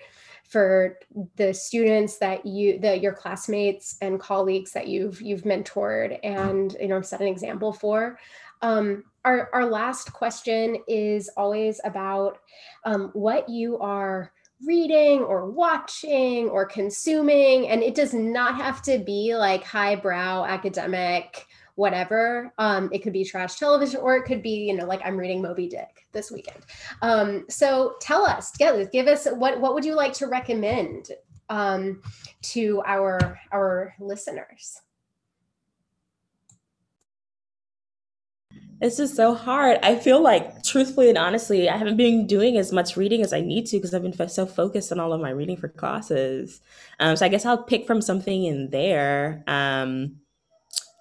[0.48, 0.98] for
[1.36, 6.88] the students that you the your classmates and colleagues that you've you've mentored and you
[6.88, 8.18] know set an example for.
[8.60, 12.38] Um, our, our last question is always about
[12.84, 14.32] um, what you are
[14.66, 21.46] reading or watching or consuming and it does not have to be like highbrow academic
[21.78, 22.52] whatever.
[22.58, 25.40] Um, it could be trash television, or it could be, you know, like I'm reading
[25.40, 26.64] Moby Dick this weekend.
[27.02, 31.10] Um, so tell us, give, give us what what would you like to recommend
[31.48, 32.02] um,
[32.42, 34.80] to our our listeners?
[38.80, 39.78] This is so hard.
[39.82, 43.40] I feel like, truthfully and honestly, I haven't been doing as much reading as I
[43.40, 46.60] need to because I've been so focused on all of my reading for classes.
[47.00, 49.42] Um, so I guess I'll pick from something in there.
[49.48, 50.20] Um,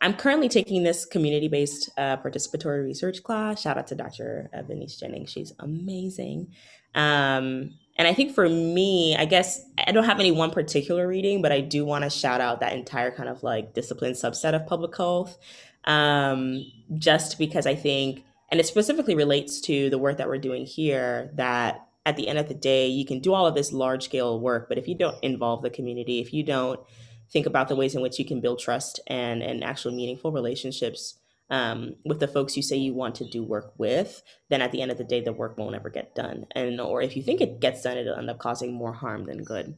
[0.02, 3.62] I'm currently taking this community based uh, participatory research class.
[3.62, 4.50] Shout out to Dr.
[4.68, 5.32] Venice Jennings.
[5.32, 6.54] She's amazing.
[6.94, 11.42] Um, and I think for me, I guess I don't have any one particular reading,
[11.42, 14.68] but I do want to shout out that entire kind of like discipline subset of
[14.68, 15.38] public health,
[15.86, 16.64] um,
[16.96, 21.32] just because I think, and it specifically relates to the work that we're doing here,
[21.36, 24.40] that at the end of the day, you can do all of this large scale
[24.40, 26.80] work, but if you don't involve the community, if you don't
[27.32, 31.20] think about the ways in which you can build trust and and actual meaningful relationships
[31.50, 34.82] um, with the folks you say you want to do work with, then at the
[34.82, 36.46] end of the day, the work won't ever get done.
[36.52, 39.44] And or if you think it gets done, it'll end up causing more harm than
[39.44, 39.78] good.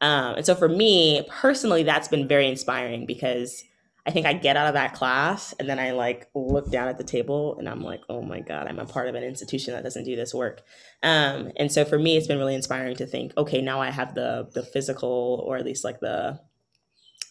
[0.00, 3.64] Um, and so for me personally, that's been very inspiring because
[4.06, 6.98] I think I get out of that class and then I like look down at
[6.98, 9.82] the table and I'm like, oh my God, I'm a part of an institution that
[9.82, 10.62] doesn't do this work.
[11.02, 14.14] Um, and so for me, it's been really inspiring to think, okay, now I have
[14.14, 16.40] the the physical or at least like the,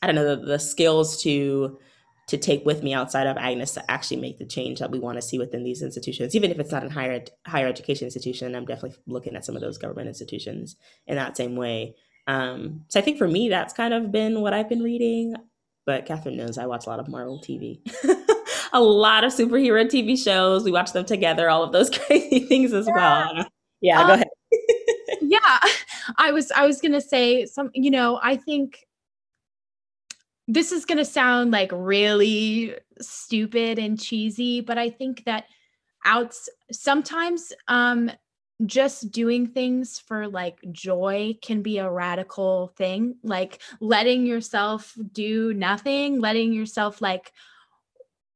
[0.04, 1.80] I don't know, the, the skills to
[2.28, 5.18] to take with me outside of Agnes to actually make the change that we want
[5.18, 6.36] to see within these institutions.
[6.36, 9.62] Even if it's not a higher higher education institution, I'm definitely looking at some of
[9.62, 10.76] those government institutions
[11.08, 11.96] in that same way.
[12.28, 15.36] Um, so I think for me, that's kind of been what I've been reading.
[15.86, 17.80] But Catherine knows I watch a lot of Marvel TV,
[18.74, 20.64] a lot of superhero TV shows.
[20.64, 22.94] We watch them together, all of those crazy things as yeah.
[22.94, 23.48] well.
[23.82, 24.28] Yeah, um, go ahead.
[25.22, 25.60] yeah,
[26.18, 27.70] I was I was gonna say some.
[27.74, 28.86] You know, I think
[30.48, 35.46] this is going to sound like really stupid and cheesy, but I think that
[36.06, 38.12] outs sometimes um
[38.66, 45.54] just doing things for like joy can be a radical thing like letting yourself do
[45.54, 47.34] nothing letting yourself like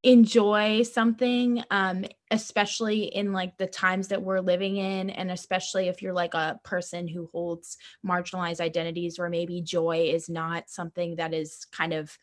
[0.03, 6.01] enjoy something um especially in like the times that we're living in and especially if
[6.01, 11.33] you're like a person who holds marginalized identities where maybe joy is not something that
[11.33, 12.15] is kind of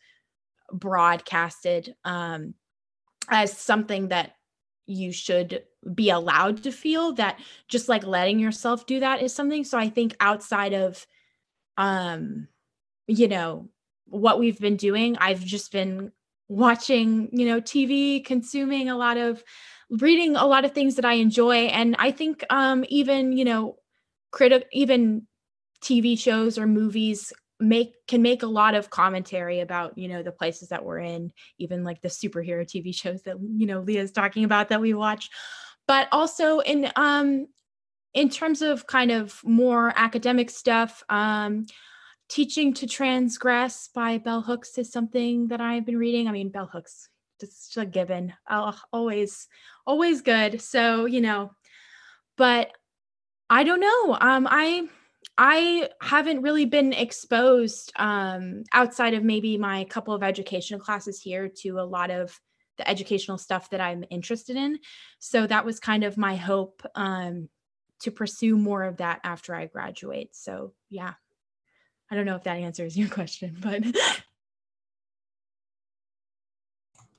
[0.71, 2.53] broadcasted um
[3.29, 4.35] as something that
[4.85, 5.63] you should
[5.93, 9.63] be allowed to feel that just like letting yourself do that is something.
[9.63, 11.05] So i think outside of
[11.77, 12.47] um
[13.07, 13.67] you know
[14.05, 16.11] what we've been doing i've just been
[16.47, 19.43] watching, you know, TV, consuming a lot of
[19.89, 23.77] reading a lot of things that I enjoy and I think um even, you know,
[24.31, 25.27] critic even
[25.83, 30.31] TV shows or movies make can make a lot of commentary about you know the
[30.31, 34.43] places that we're in even like the superhero tv shows that you know leah's talking
[34.43, 35.29] about that we watch.
[35.87, 37.47] But also in um
[38.13, 41.65] in terms of kind of more academic stuff um
[42.27, 46.27] Teaching to Transgress by Bell Hooks is something that I've been reading.
[46.27, 47.09] I mean, Bell Hooks,
[47.39, 48.33] just a given.
[48.91, 49.47] Always,
[49.85, 50.59] always good.
[50.61, 51.51] So, you know,
[52.35, 52.71] but
[53.49, 54.17] I don't know.
[54.19, 54.87] Um, I
[55.37, 61.49] I haven't really been exposed um, outside of maybe my couple of educational classes here
[61.61, 62.39] to a lot of
[62.77, 64.79] the educational stuff that I'm interested in.
[65.19, 67.49] So that was kind of my hope um,
[68.01, 70.29] to pursue more of that after I graduate.
[70.35, 71.13] So yeah.
[72.11, 73.83] I don't know if that answers your question, but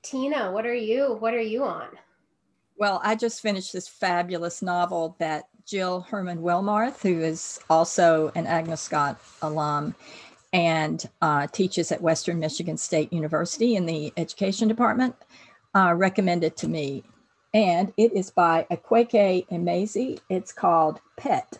[0.03, 1.87] Tina, what are you what are you on?
[2.77, 8.81] Well, I just finished this fabulous novel that Jill Hermann-Wilmarth, who is also an Agnes
[8.81, 9.95] Scott alum
[10.53, 15.15] and uh, teaches at Western Michigan State University in the education department,
[15.75, 17.03] uh, recommended to me.
[17.53, 20.19] And it is by Akwaeke Emezi.
[20.29, 21.59] It's called Pet.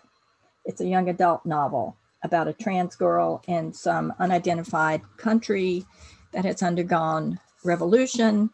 [0.66, 1.98] It's a young adult novel
[2.28, 5.86] about a trans girl in some unidentified country
[6.34, 8.52] that has undergone revolution.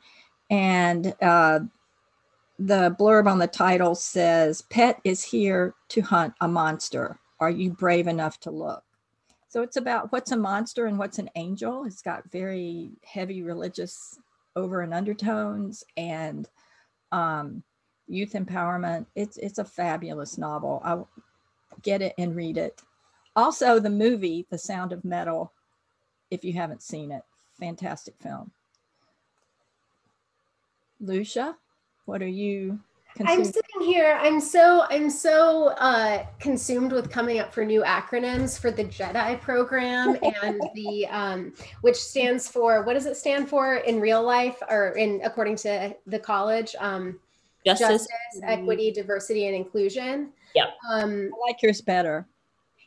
[0.49, 1.61] And uh,
[2.59, 7.19] the blurb on the title says, Pet is here to hunt a monster.
[7.39, 8.83] Are you brave enough to look?
[9.49, 11.85] So it's about what's a monster and what's an angel.
[11.85, 14.17] It's got very heavy religious
[14.55, 16.47] over and undertones and
[17.11, 17.63] um,
[18.07, 19.05] youth empowerment.
[19.15, 20.81] It's it's a fabulous novel.
[20.83, 21.07] I'll
[21.81, 22.81] get it and read it.
[23.35, 25.51] Also, the movie, The Sound of Metal,
[26.29, 27.23] if you haven't seen it,
[27.59, 28.51] fantastic film.
[30.99, 31.55] Lucia,
[32.05, 32.79] what are you?
[33.25, 34.17] I'm sitting here.
[34.19, 39.39] I'm so I'm so uh, consumed with coming up for new acronyms for the Jedi
[39.39, 44.57] program and the um, which stands for what does it stand for in real life
[44.69, 46.75] or in according to the college?
[46.79, 47.19] Um,
[47.65, 50.29] justice, justice equity, diversity, and inclusion.
[50.55, 50.71] Yeah.
[50.89, 52.25] Um, I like yours better.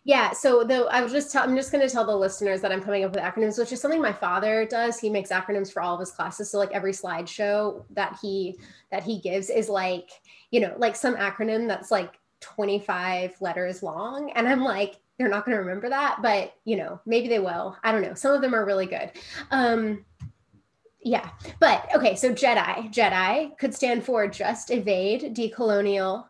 [0.06, 2.70] Yeah, so the I was just tell, I'm just going to tell the listeners that
[2.70, 5.00] I'm coming up with acronyms, which is something my father does.
[5.00, 6.48] He makes acronyms for all of his classes.
[6.48, 8.56] So like every slideshow that he
[8.92, 10.10] that he gives is like
[10.52, 15.44] you know like some acronym that's like 25 letters long, and I'm like they're not
[15.44, 17.76] going to remember that, but you know maybe they will.
[17.82, 18.14] I don't know.
[18.14, 19.10] Some of them are really good.
[19.50, 20.04] Um,
[21.02, 22.14] yeah, but okay.
[22.14, 26.26] So Jedi, Jedi could stand for just evade, decolonial,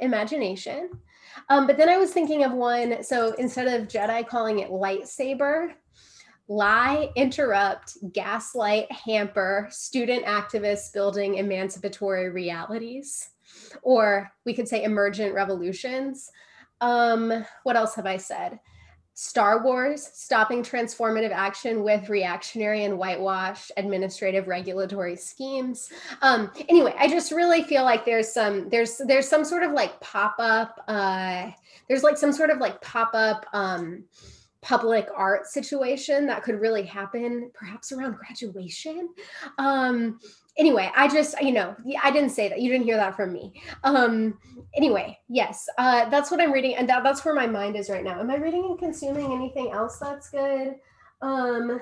[0.00, 0.90] imagination
[1.50, 3.02] um, but then I was thinking of one.
[3.04, 5.72] So instead of Jedi calling it lightsaber,
[6.48, 13.30] lie, interrupt, gaslight, hamper, student activists building emancipatory realities.
[13.82, 16.30] Or we could say emergent revolutions.
[16.80, 18.58] Um, what else have I said?
[19.22, 25.90] Star Wars, stopping transformative action with reactionary and whitewashed administrative regulatory schemes.
[26.22, 30.00] Um, anyway, I just really feel like there's some there's there's some sort of like
[30.00, 30.82] pop up.
[30.88, 31.50] Uh,
[31.86, 33.44] there's like some sort of like pop up.
[33.52, 34.04] Um,
[34.62, 39.08] public art situation that could really happen perhaps around graduation
[39.56, 40.20] um
[40.60, 41.74] anyway i just you know
[42.04, 42.60] i didn't say that.
[42.60, 43.60] You didn't hear that from me.
[43.82, 44.38] Um
[44.76, 48.04] anyway yes uh that's what i'm reading and that, that's where my mind is right
[48.04, 48.20] now.
[48.20, 50.76] Am i reading and consuming anything else that's good?
[51.22, 51.80] Um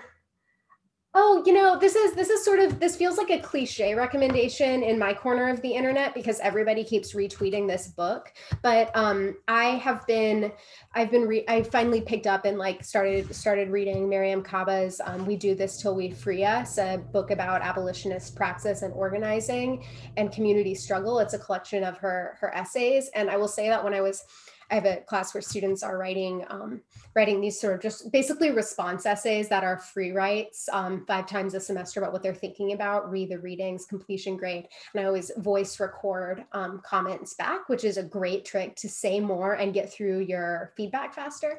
[1.14, 4.82] Oh, you know, this is this is sort of this feels like a cliche recommendation
[4.82, 8.30] in my corner of the internet because everybody keeps retweeting this book.
[8.62, 10.52] But um, I have been,
[10.94, 15.24] I've been, re- I finally picked up and like started started reading Mariame Kaba's um,
[15.24, 19.86] "We Do This Till We Free Us," a book about abolitionist praxis and organizing
[20.18, 21.20] and community struggle.
[21.20, 24.24] It's a collection of her her essays, and I will say that when I was
[24.70, 26.82] I have a class where students are writing um,
[27.14, 31.54] writing these sort of just basically response essays that are free writes um, five times
[31.54, 35.30] a semester about what they're thinking about, read the readings, completion grade, and I always
[35.38, 39.92] voice record um, comments back, which is a great trick to say more and get
[39.92, 41.58] through your feedback faster.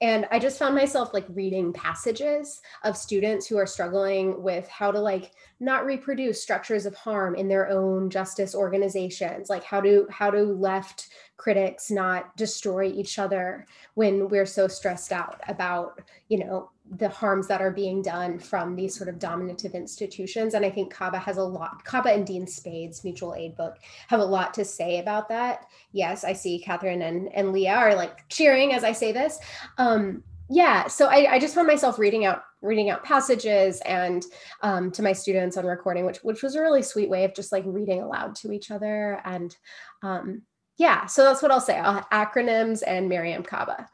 [0.00, 4.90] And I just found myself like reading passages of students who are struggling with how
[4.90, 10.06] to like not reproduce structures of harm in their own justice organizations, like how do
[10.10, 16.38] how do left critics not destroy each other when we're so stressed out about you
[16.38, 20.70] know the harms that are being done from these sort of dominative institutions and i
[20.70, 23.76] think kaba has a lot kaba and dean spade's mutual aid book
[24.08, 27.94] have a lot to say about that yes i see catherine and, and leah are
[27.94, 29.38] like cheering as i say this
[29.78, 34.24] um, yeah so I, I just found myself reading out reading out passages and
[34.62, 37.50] um, to my students on recording which which was a really sweet way of just
[37.52, 39.56] like reading aloud to each other and
[40.02, 40.42] um,
[40.78, 41.78] yeah, so that's what I'll say.
[41.78, 43.88] I'll acronyms and Mariame Kaba.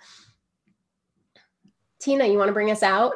[2.02, 3.14] Tina, you want to bring us out?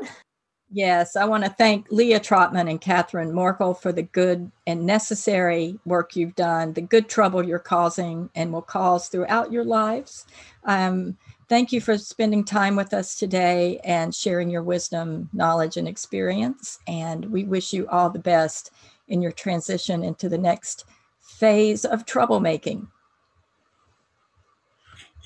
[0.71, 5.79] Yes, I want to thank Leah Trotman and Catherine Morkel for the good and necessary
[5.85, 10.27] work you've done, the good trouble you're causing and will cause throughout your lives.
[10.65, 11.17] Um,
[11.49, 16.79] thank you for spending time with us today and sharing your wisdom, knowledge, and experience.
[16.87, 18.71] And we wish you all the best
[19.09, 20.85] in your transition into the next
[21.21, 22.87] phase of troublemaking.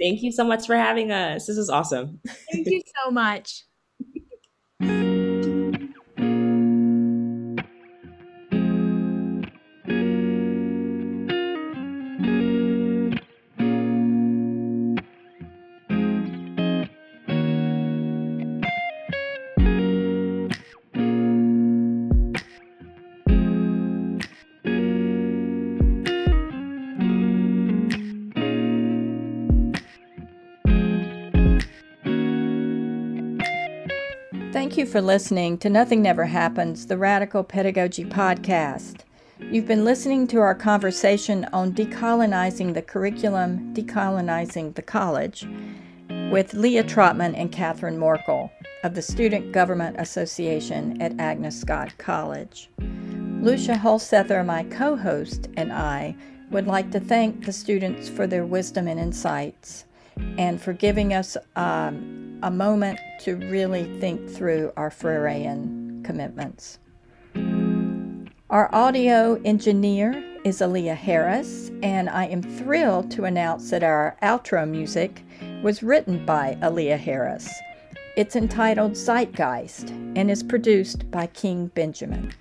[0.00, 1.46] Thank you so much for having us.
[1.46, 2.20] This is awesome.
[2.50, 3.64] Thank you so much.
[34.90, 39.02] For listening to Nothing Never Happens, the Radical Pedagogy Podcast.
[39.38, 45.46] You've been listening to our conversation on decolonizing the curriculum, decolonizing the college,
[46.32, 48.50] with Leah Trotman and Catherine Morkel
[48.82, 52.68] of the Student Government Association at Agnes Scott College.
[52.80, 56.16] Lucia Hulsether, my co host, and I
[56.50, 59.84] would like to thank the students for their wisdom and insights
[60.36, 66.78] and for giving us um, a moment to really think through our Freirean commitments.
[68.50, 74.68] Our audio engineer is Aaliyah Harris, and I am thrilled to announce that our outro
[74.68, 75.22] music
[75.62, 77.48] was written by Aaliyah Harris.
[78.16, 82.32] It's entitled Zeitgeist and is produced by King Benjamin.